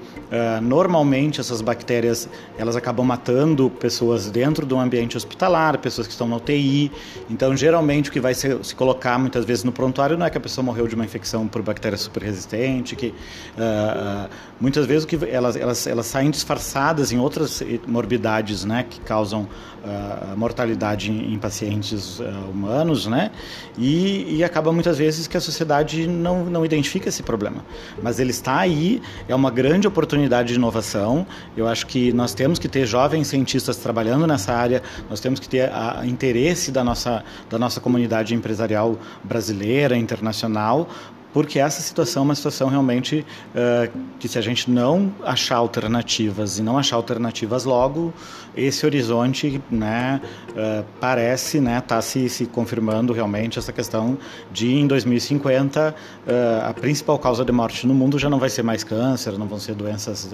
normalmente 0.61 1.39
essas 1.39 1.61
bactérias 1.61 2.29
elas 2.57 2.75
acabam 2.75 3.05
matando 3.05 3.69
pessoas 3.69 4.29
dentro 4.29 4.65
do 4.65 4.77
ambiente 4.77 5.17
hospitalar, 5.17 5.77
pessoas 5.77 6.07
que 6.07 6.13
estão 6.13 6.27
na 6.27 6.37
UTI. 6.37 6.91
Então, 7.29 7.55
geralmente 7.55 8.10
que 8.11 8.19
vai 8.19 8.33
se, 8.33 8.63
se, 8.63 8.75
colocar 8.75 9.17
muitas 9.17 9.45
vezes 9.45 9.63
no 9.63 9.71
prontuário 9.71 10.17
não 10.17 10.25
é 10.25 10.29
que 10.29 10.37
a 10.37 10.41
pessoa 10.41 10.63
morreu 10.63 10.87
de 10.87 10.95
uma 10.95 11.05
infecção 11.05 11.47
por 11.47 11.61
bactéria 11.61 11.97
super 11.97 12.21
resistente, 12.21 12.95
que 12.95 13.07
uh, 13.07 14.29
muitas 14.59 14.85
vezes 14.85 15.05
que 15.05 15.17
elas, 15.29 15.55
elas, 15.55 15.87
elas 15.87 16.05
saem 16.05 16.29
disfarçadas 16.29 17.11
em 17.11 17.17
outras 17.17 17.63
morbidades, 17.87 18.65
né, 18.65 18.85
que 18.87 18.99
causam 19.01 19.43
uh, 19.83 20.37
mortalidade 20.37 21.11
em, 21.11 21.33
em 21.33 21.39
pacientes 21.39 22.19
uh, 22.19 22.23
humanos, 22.51 23.07
né, 23.07 23.31
e, 23.77 24.37
e 24.37 24.43
acaba 24.43 24.71
muitas 24.71 24.97
vezes 24.97 25.27
que 25.27 25.37
a 25.37 25.41
sociedade 25.41 26.07
não, 26.07 26.45
não 26.45 26.65
identifica 26.65 27.09
esse 27.09 27.23
problema. 27.23 27.63
Mas 28.01 28.19
ele 28.19 28.31
está 28.31 28.59
aí, 28.59 29.01
é 29.27 29.33
uma 29.33 29.49
grande 29.49 29.87
oportunidade 29.87 30.49
de 30.49 30.55
inovação. 30.55 31.25
Eu 31.55 31.67
acho 31.67 31.87
que 31.87 32.11
nós 32.13 32.33
temos 32.33 32.59
que 32.59 32.67
ter 32.67 32.85
jovens 32.85 33.27
cientistas 33.27 33.77
trabalhando 33.77 34.27
nessa 34.27 34.53
área, 34.53 34.83
nós 35.09 35.19
temos 35.19 35.39
que 35.39 35.47
ter 35.47 35.71
a, 35.71 36.01
a 36.01 36.05
interesse 36.05 36.71
da 36.71 36.83
nossa, 36.83 37.23
da 37.49 37.57
nossa 37.57 37.79
comunidade 37.79 38.00
comunidade 38.01 38.33
empresarial 38.33 38.97
brasileira, 39.23 39.95
internacional, 39.95 40.89
porque 41.33 41.59
essa 41.59 41.81
situação 41.81 42.23
é 42.23 42.25
uma 42.25 42.35
situação 42.35 42.67
realmente 42.67 43.25
uh, 43.55 43.99
que 44.19 44.27
se 44.27 44.37
a 44.37 44.41
gente 44.41 44.69
não 44.69 45.13
achar 45.23 45.57
alternativas 45.57 46.59
e 46.59 46.61
não 46.61 46.77
achar 46.77 46.97
alternativas 46.97 47.63
logo, 47.63 48.13
esse 48.55 48.85
horizonte 48.85 49.61
né, 49.69 50.21
uh, 50.49 50.85
parece 50.99 51.57
estar 51.57 51.69
né, 51.69 51.81
tá 51.81 52.01
se, 52.01 52.27
se 52.27 52.45
confirmando 52.45 53.13
realmente 53.13 53.57
essa 53.57 53.71
questão 53.71 54.17
de 54.51 54.73
em 54.73 54.85
2050 54.87 55.95
uh, 56.27 56.69
a 56.69 56.73
principal 56.73 57.17
causa 57.17 57.45
de 57.45 57.51
morte 57.51 57.87
no 57.87 57.93
mundo 57.93 58.19
já 58.19 58.29
não 58.29 58.39
vai 58.39 58.49
ser 58.49 58.63
mais 58.63 58.83
câncer, 58.83 59.37
não 59.37 59.47
vão 59.47 59.59
ser 59.59 59.73
doenças 59.73 60.29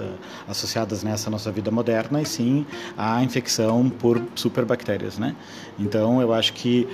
associadas 0.47 1.03
nessa 1.03 1.29
nossa 1.29 1.51
vida 1.51 1.69
moderna, 1.69 2.21
e 2.21 2.25
sim 2.25 2.65
a 2.97 3.23
infecção 3.23 3.89
por 3.89 4.21
superbactérias. 4.35 5.17
Né? 5.17 5.35
Então 5.77 6.21
eu 6.21 6.33
acho 6.33 6.53
que 6.53 6.87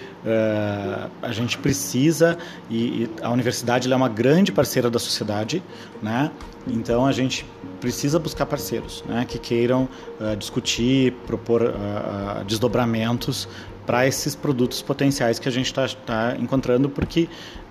a 1.22 1.32
gente 1.32 1.58
precisa 1.58 2.38
e, 2.70 3.04
e 3.04 3.10
a 3.22 3.30
universidade 3.30 3.88
é 3.94 3.98
uma 3.98 4.10
grande 4.10 4.52
parceira 4.52 4.90
da 4.90 5.00
sociedade, 5.00 5.64
né? 6.02 6.32
Então 6.68 7.06
a 7.06 7.12
gente 7.12 7.46
precisa 7.80 8.18
buscar 8.18 8.46
parceiros, 8.46 9.04
né, 9.06 9.26
que 9.28 9.38
queiram 9.38 9.90
uh, 10.20 10.36
discutir, 10.38 11.12
propor 11.28 11.62
uh, 11.62 12.46
desdobramentos 12.46 13.48
para 13.86 14.08
esses 14.08 14.34
produtos 14.34 14.82
potenciais 14.82 15.38
que 15.38 15.50
a 15.50 15.52
gente 15.52 15.66
está 15.66 15.86
tá 16.06 16.38
encontrando, 16.40 16.90
porque 16.90 17.28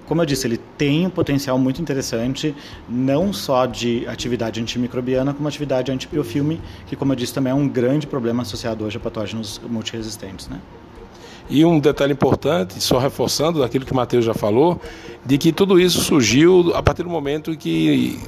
como 0.07 0.21
eu 0.21 0.27
disse, 0.27 0.47
ele 0.47 0.59
tem 0.77 1.07
um 1.07 1.11
potencial 1.11 1.59
muito 1.59 1.81
interessante, 1.81 2.55
não 2.87 3.33
só 3.33 3.65
de 3.65 4.07
atividade 4.07 4.61
antimicrobiana, 4.61 5.33
como 5.33 5.49
atividade 5.49 5.91
antibiofilme, 5.91 6.61
que, 6.87 6.97
como 6.97 7.13
eu 7.13 7.17
disse, 7.17 7.33
também 7.33 7.51
é 7.51 7.55
um 7.55 7.67
grande 7.67 8.07
problema 8.07 8.43
associado 8.43 8.85
hoje 8.85 8.99
a 8.99 9.01
patógenos 9.01 9.61
multiresistentes. 9.67 10.49
Né? 10.49 10.61
E 11.55 11.67
um 11.67 11.79
detalhe 11.79 12.15
importante, 12.15 12.81
só 12.81 12.99
reforçando 12.99 13.63
aquilo 13.63 13.85
que 13.85 13.93
o 13.93 13.95
Matheus 13.95 14.25
já 14.25 14.33
falou, 14.33 14.81
de 15.23 15.37
que 15.37 15.53
tudo 15.53 15.79
isso 15.79 16.01
surgiu 16.01 16.73
a 16.75 16.83
partir 16.83 17.03
do 17.03 17.11
momento 17.11 17.55
que 17.55 18.19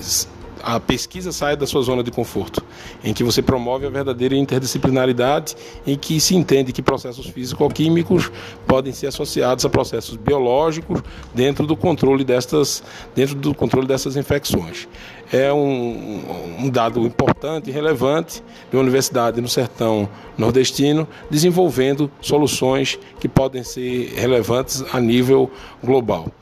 a 0.65 0.81
pesquisa 0.81 1.31
sai 1.31 1.57
da 1.57 1.67
sua 1.67 1.83
zona 1.83 2.03
de 2.03 2.11
conforto, 2.11 2.65
em 3.03 3.13
que 3.13 3.23
você 3.23 3.43
promove 3.43 3.87
a 3.87 3.91
verdadeira 3.91 4.35
interdisciplinaridade, 4.35 5.55
em 5.87 5.97
que 5.97 6.19
se 6.19 6.35
entende 6.35 6.73
que 6.73 6.81
processos 6.81 7.27
físico-químicos 7.27 8.33
podem 8.67 8.93
ser 8.93 9.09
associados 9.09 9.65
a 9.65 9.69
processos 9.69 10.17
biológicos 10.17 11.03
dentro 11.35 11.67
do 11.67 11.77
controle 11.77 12.25
destas, 12.25 12.83
dentro 13.15 13.35
do 13.35 13.55
controle 13.55 13.87
dessas 13.87 14.17
infecções. 14.17 14.89
É 15.31 15.53
um, 15.53 16.23
um 16.61 16.71
dado 16.71 17.01
importante 17.01 17.69
e 17.69 17.73
relevante 17.73 18.43
de 18.71 18.77
uma 18.77 18.83
universidade 18.83 19.41
no 19.41 19.49
sertão 19.49 20.09
nordestino 20.39 21.07
desenvolvendo 21.31 22.11
soluções 22.21 22.99
que 23.21 23.29
podem 23.29 23.63
ser 23.63 24.13
relevantes 24.17 24.83
a 24.93 25.01
nível 25.01 25.51
global. 25.83 26.33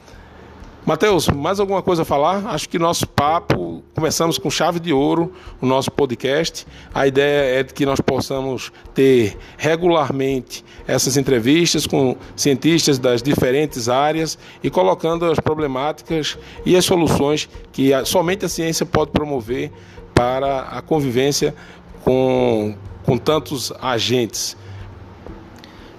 Mateus, 0.84 1.28
mais 1.28 1.60
alguma 1.60 1.80
coisa 1.80 2.02
a 2.02 2.04
falar? 2.04 2.44
Acho 2.46 2.68
que 2.68 2.76
nosso 2.76 3.06
papo, 3.06 3.84
começamos 3.94 4.36
com 4.36 4.50
chave 4.50 4.80
de 4.80 4.92
ouro, 4.92 5.32
o 5.60 5.66
nosso 5.66 5.92
podcast. 5.92 6.66
A 6.92 7.06
ideia 7.06 7.60
é 7.60 7.64
que 7.64 7.86
nós 7.86 8.00
possamos 8.00 8.72
ter 8.92 9.38
regularmente 9.56 10.64
essas 10.84 11.16
entrevistas 11.16 11.86
com 11.86 12.16
cientistas 12.34 12.98
das 12.98 13.22
diferentes 13.22 13.88
áreas 13.88 14.36
e 14.60 14.68
colocando 14.70 15.24
as 15.24 15.38
problemáticas 15.38 16.36
e 16.66 16.76
as 16.76 16.84
soluções 16.84 17.48
que 17.70 17.92
somente 18.04 18.44
a 18.44 18.48
ciência 18.48 18.84
pode 18.84 19.12
promover 19.12 19.70
para 20.12 20.62
a 20.62 20.82
convivência 20.82 21.54
com, 22.02 22.74
com 23.04 23.16
tantos 23.16 23.72
agentes. 23.80 24.56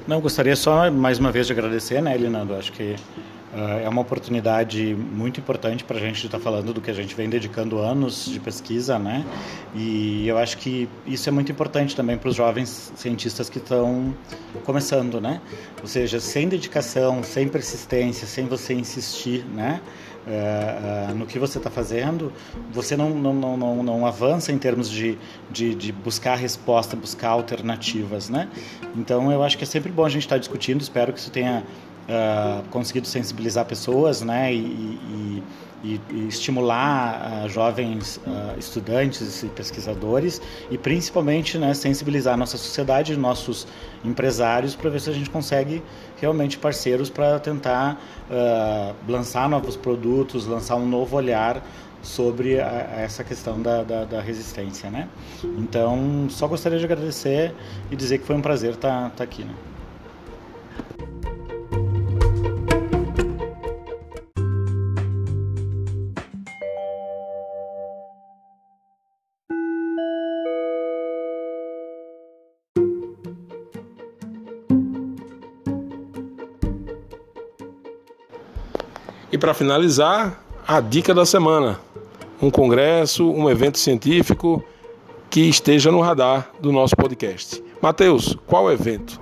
Não, 0.06 0.20
gostaria 0.20 0.58
só 0.58 0.92
mais 0.92 1.20
uma 1.20 1.32
vez 1.32 1.48
de 1.48 1.54
agradecer, 1.54 2.02
né, 2.02 2.14
Elinando? 2.14 2.54
Acho 2.54 2.74
que 2.74 2.98
é 3.84 3.88
uma 3.88 4.02
oportunidade 4.02 4.96
muito 4.96 5.40
importante 5.40 5.84
para 5.84 5.98
a 5.98 6.00
gente 6.00 6.26
estar 6.26 6.38
tá 6.38 6.44
falando 6.44 6.74
do 6.74 6.82
que 6.82 6.90
a 6.90 6.94
gente 6.94 7.14
vem 7.14 7.30
dedicando 7.30 7.78
anos 7.78 8.26
de 8.26 8.40
pesquisa, 8.40 8.98
né? 8.98 9.24
E 9.76 10.28
eu 10.28 10.38
acho 10.38 10.58
que 10.58 10.90
isso 11.06 11.30
é 11.30 11.32
muito 11.32 11.52
importante 11.52 11.96
também 11.96 12.18
para 12.18 12.30
os 12.30 12.36
jovens 12.36 12.92
cientistas 12.96 13.50
que 13.50 13.60
estão 13.60 14.14
começando, 14.64 15.22
né? 15.22 15.40
Ou 15.82 15.88
seja, 15.88 16.20
sem 16.20 16.50
dedicação, 16.50 17.24
sem 17.24 17.48
persistência, 17.48 18.26
sem 18.28 18.48
você 18.48 18.74
insistir, 18.74 19.46
né? 19.46 19.82
Uh, 20.26 21.12
uh, 21.12 21.16
no 21.16 21.26
que 21.26 21.38
você 21.38 21.58
está 21.58 21.70
fazendo, 21.70 22.32
você 22.72 22.96
não, 22.96 23.10
não, 23.10 23.58
não, 23.58 23.84
não, 23.84 24.06
avança 24.06 24.54
em 24.54 24.58
termos 24.58 24.90
de, 24.90 25.18
de, 25.52 25.76
de, 25.76 25.92
buscar 25.92 26.36
resposta, 26.36 26.96
buscar 26.96 27.28
alternativas, 27.32 28.30
né? 28.30 28.48
Então, 28.96 29.30
eu 29.34 29.44
acho 29.44 29.58
que 29.58 29.66
é 29.66 29.68
sempre 29.68 29.92
bom 29.92 30.06
a 30.06 30.10
gente 30.10 30.22
estar 30.22 30.36
tá 30.36 30.40
discutindo, 30.40 30.80
espero 30.80 31.12
que 31.12 31.20
isso 31.20 31.30
tenha 31.30 31.66
uh, 32.04 32.68
conseguido 32.70 33.08
sensibilizar 33.08 33.66
pessoas 33.66 34.22
né, 34.22 34.54
e, 34.54 34.58
e, 35.84 36.00
e, 36.10 36.28
estimular 36.28 37.46
uh, 37.46 37.50
jovens 37.50 38.18
uh, 38.18 38.58
estudantes 38.58 39.44
e 39.44 39.48
pesquisadores 39.48 40.42
e 40.70 40.78
principalmente 40.78 41.58
né, 41.58 41.74
sensibilizar 41.74 42.34
a 42.34 42.38
nossa 42.38 42.58
sociedade, 42.58 43.16
nossos 43.18 43.68
empresários 44.04 44.76
para 44.76 44.90
ver 44.90 45.02
se 45.02 45.10
a 45.10 45.14
gente 45.14 45.30
consegue 45.30 45.82
realmente 46.20 46.58
parceiros 46.58 47.10
para 47.10 47.40
tentar 47.40 48.00
lançar 49.08 49.50
novos 49.50 49.76
produtos, 49.76 50.46
lançar 50.46 50.76
um 50.76 50.88
novo 50.88 51.18
olhar 51.18 51.64
sobre 52.02 52.60
a 52.60 52.96
essa 52.98 53.24
questão 53.24 53.62
da, 53.62 53.84
da, 53.84 54.04
da, 54.06 54.22
resistência, 54.22 54.90
né? 54.90 55.08
Então, 55.44 56.28
só 56.30 56.48
gostaria 56.48 56.78
de 56.78 56.86
agradecer 56.86 57.54
e 57.90 57.96
dizer 57.96 58.18
que 58.18 58.26
foi 58.26 58.36
um 58.36 58.42
prazer 58.42 58.74
estar 58.74 59.04
tá, 59.04 59.10
tá 59.10 59.24
aqui, 59.24 59.44
né? 59.44 59.54
Para 79.44 79.54
finalizar, 79.54 80.42
a 80.66 80.80
dica 80.80 81.14
da 81.14 81.26
semana, 81.26 81.78
um 82.42 82.50
congresso, 82.50 83.30
um 83.30 83.50
evento 83.50 83.78
científico 83.78 84.64
que 85.30 85.42
esteja 85.42 85.92
no 85.92 86.00
radar 86.00 86.50
do 86.62 86.72
nosso 86.72 86.96
podcast. 86.96 87.62
Matheus, 87.82 88.38
qual 88.48 88.72
evento? 88.72 89.20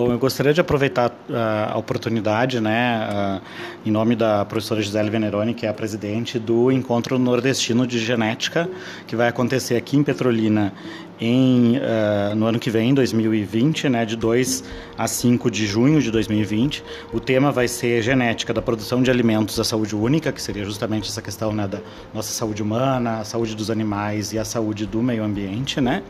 Bom, 0.00 0.10
eu 0.10 0.18
gostaria 0.18 0.54
de 0.54 0.62
aproveitar 0.62 1.10
uh, 1.10 1.74
a 1.74 1.76
oportunidade, 1.76 2.58
né, 2.58 3.06
uh, 3.06 3.42
em 3.84 3.90
nome 3.90 4.16
da 4.16 4.46
professora 4.46 4.80
Gisele 4.80 5.10
Veneroni, 5.10 5.52
que 5.52 5.66
é 5.66 5.68
a 5.68 5.74
presidente 5.74 6.38
do 6.38 6.72
Encontro 6.72 7.18
Nordestino 7.18 7.86
de 7.86 7.98
Genética, 7.98 8.66
que 9.06 9.14
vai 9.14 9.28
acontecer 9.28 9.76
aqui 9.76 9.98
em 9.98 10.02
Petrolina 10.02 10.72
em, 11.20 11.76
uh, 11.76 12.34
no 12.34 12.46
ano 12.46 12.58
que 12.58 12.70
vem, 12.70 12.94
2020, 12.94 13.90
né, 13.90 14.06
de 14.06 14.16
2 14.16 14.64
a 14.96 15.06
5 15.06 15.50
de 15.50 15.66
junho 15.66 16.00
de 16.00 16.10
2020. 16.10 16.82
O 17.12 17.20
tema 17.20 17.52
vai 17.52 17.68
ser 17.68 18.00
genética 18.00 18.54
da 18.54 18.62
produção 18.62 19.02
de 19.02 19.10
alimentos 19.10 19.60
à 19.60 19.64
saúde 19.64 19.94
única, 19.94 20.32
que 20.32 20.40
seria 20.40 20.64
justamente 20.64 21.10
essa 21.10 21.20
questão 21.20 21.52
né, 21.52 21.68
da 21.68 21.80
nossa 22.14 22.32
saúde 22.32 22.62
humana, 22.62 23.18
a 23.18 23.24
saúde 23.24 23.54
dos 23.54 23.70
animais 23.70 24.32
e 24.32 24.38
a 24.38 24.46
saúde 24.46 24.86
do 24.86 25.02
meio 25.02 25.22
ambiente, 25.22 25.78
né? 25.78 26.02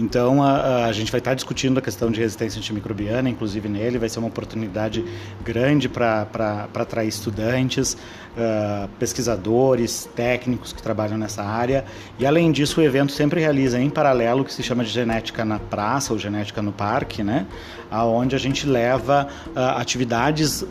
Então, 0.00 0.42
a, 0.42 0.86
a, 0.86 0.92
gente 0.92 1.12
vai 1.12 1.18
estar 1.18 1.34
discutindo 1.34 1.76
a 1.76 1.82
questão 1.82 2.10
de 2.10 2.18
resistência 2.20 2.58
antimicrobiana, 2.58 3.19
inclusive 3.28 3.68
nele, 3.68 3.98
vai 3.98 4.08
ser 4.08 4.18
uma 4.18 4.28
oportunidade 4.28 5.04
grande 5.44 5.88
para 5.88 6.26
atrair 6.74 7.08
estudantes, 7.08 7.96
uh, 8.36 8.88
pesquisadores, 8.98 10.08
técnicos 10.14 10.72
que 10.72 10.82
trabalham 10.82 11.18
nessa 11.18 11.42
área. 11.42 11.84
E, 12.18 12.26
além 12.26 12.52
disso, 12.52 12.80
o 12.80 12.84
evento 12.84 13.12
sempre 13.12 13.40
realiza 13.40 13.80
em 13.80 13.90
paralelo 13.90 14.42
o 14.42 14.44
que 14.44 14.54
se 14.54 14.62
chama 14.62 14.84
de 14.84 14.90
genética 14.90 15.44
na 15.44 15.58
praça 15.58 16.12
ou 16.12 16.18
genética 16.18 16.62
no 16.62 16.72
parque, 16.72 17.22
né? 17.22 17.46
aonde 17.90 18.36
a 18.36 18.38
gente 18.38 18.66
leva 18.66 19.26
uh, 19.48 19.58
atividades 19.80 20.62
uh, 20.62 20.66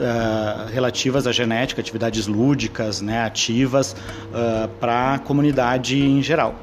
relativas 0.71 1.27
à 1.27 1.33
genética, 1.33 1.81
atividades 1.81 2.27
lúdicas, 2.27 3.01
né, 3.01 3.23
ativas, 3.23 3.95
para 4.79 5.15
a 5.15 5.19
comunidade 5.19 5.99
em 5.99 6.23
geral. 6.23 6.55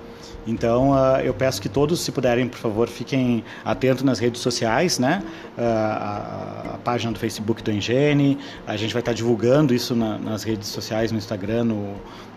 Então, 0.46 0.94
eu 1.18 1.34
peço 1.34 1.60
que 1.60 1.68
todos, 1.68 2.00
se 2.00 2.12
puderem, 2.12 2.46
por 2.48 2.58
favor, 2.58 2.88
fiquem 2.88 3.42
atentos 3.64 4.04
nas 4.04 4.20
redes 4.20 4.40
sociais, 4.40 4.98
né? 4.98 5.22
Uh, 5.56 5.62
a, 5.62 6.74
a, 6.74 6.78
página 6.84 7.10
do 7.10 7.18
Facebook 7.18 7.62
do 7.62 7.72
Engene, 7.72 8.38
a 8.66 8.76
gente 8.76 8.92
vai 8.92 9.00
estar 9.00 9.14
divulgando 9.14 9.72
isso 9.72 9.96
na, 9.96 10.18
nas 10.18 10.42
redes 10.42 10.68
sociais, 10.68 11.10
no 11.10 11.16
Instagram, 11.16 11.64
no, 11.64 11.94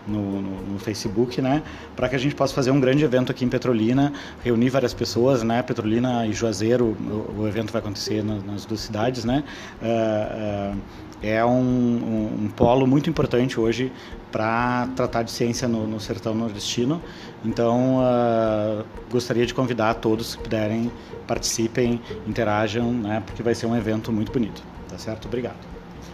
no, 0.08 0.40
no, 0.40 0.62
no 0.72 0.78
Facebook, 0.78 1.40
né? 1.40 1.62
Para 1.94 2.08
que 2.08 2.16
a 2.16 2.18
gente 2.18 2.34
possa 2.34 2.54
fazer 2.54 2.70
um 2.70 2.80
grande 2.80 3.04
evento 3.04 3.30
aqui 3.30 3.44
em 3.44 3.48
Petrolina, 3.48 4.12
reunir 4.42 4.70
várias 4.70 4.94
pessoas, 4.94 5.42
né? 5.42 5.62
Petrolina 5.62 6.26
e 6.26 6.32
Juazeiro, 6.32 6.86
o, 6.86 7.42
o 7.42 7.48
evento 7.48 7.72
vai 7.72 7.80
acontecer 7.80 8.24
nas, 8.24 8.42
nas 8.44 8.64
duas 8.64 8.80
cidades, 8.80 9.24
né? 9.24 9.44
Uh, 9.82 10.78
é 11.22 11.44
um, 11.44 11.50
um, 11.50 12.44
um, 12.44 12.48
polo 12.48 12.86
muito 12.86 13.10
importante 13.10 13.60
hoje 13.60 13.92
para 14.32 14.88
tratar 14.96 15.22
de 15.22 15.30
ciência 15.30 15.68
no, 15.68 15.86
no 15.86 16.00
sertão 16.00 16.34
nordestino. 16.34 17.02
Então, 17.44 17.98
uh, 17.98 18.84
gostaria 19.10 19.44
de 19.44 19.52
convidar 19.52 19.94
todos 19.94 20.36
que 20.36 20.42
puderem, 20.44 20.90
participem, 21.26 22.00
interajam, 22.26 22.92
né, 23.10 23.20
porque 23.26 23.42
vai 23.42 23.56
ser 23.56 23.66
um 23.66 23.76
evento 23.76 24.12
muito 24.12 24.30
bonito. 24.30 24.62
Tá 24.88 24.96
certo? 24.96 25.26
Obrigado. 25.26 25.56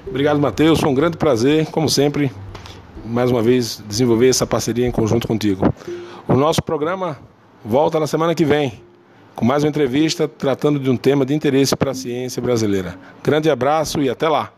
Obrigado, 0.06 0.40
Matheus. 0.40 0.80
Foi 0.80 0.88
um 0.88 0.94
grande 0.94 1.18
prazer, 1.18 1.66
como 1.66 1.90
sempre, 1.90 2.32
mais 3.04 3.30
uma 3.30 3.42
vez, 3.42 3.82
desenvolver 3.86 4.28
essa 4.28 4.46
parceria 4.46 4.86
em 4.86 4.90
conjunto 4.90 5.28
contigo. 5.28 5.72
O 6.26 6.34
nosso 6.34 6.62
programa 6.62 7.18
volta 7.62 8.00
na 8.00 8.06
semana 8.06 8.34
que 8.34 8.44
vem 8.44 8.80
com 9.34 9.44
mais 9.44 9.62
uma 9.62 9.68
entrevista 9.68 10.26
tratando 10.26 10.78
de 10.80 10.88
um 10.88 10.96
tema 10.96 11.26
de 11.26 11.34
interesse 11.34 11.76
para 11.76 11.90
a 11.90 11.94
ciência 11.94 12.40
brasileira. 12.40 12.98
Grande 13.22 13.50
abraço 13.50 14.00
e 14.00 14.08
até 14.08 14.26
lá! 14.26 14.50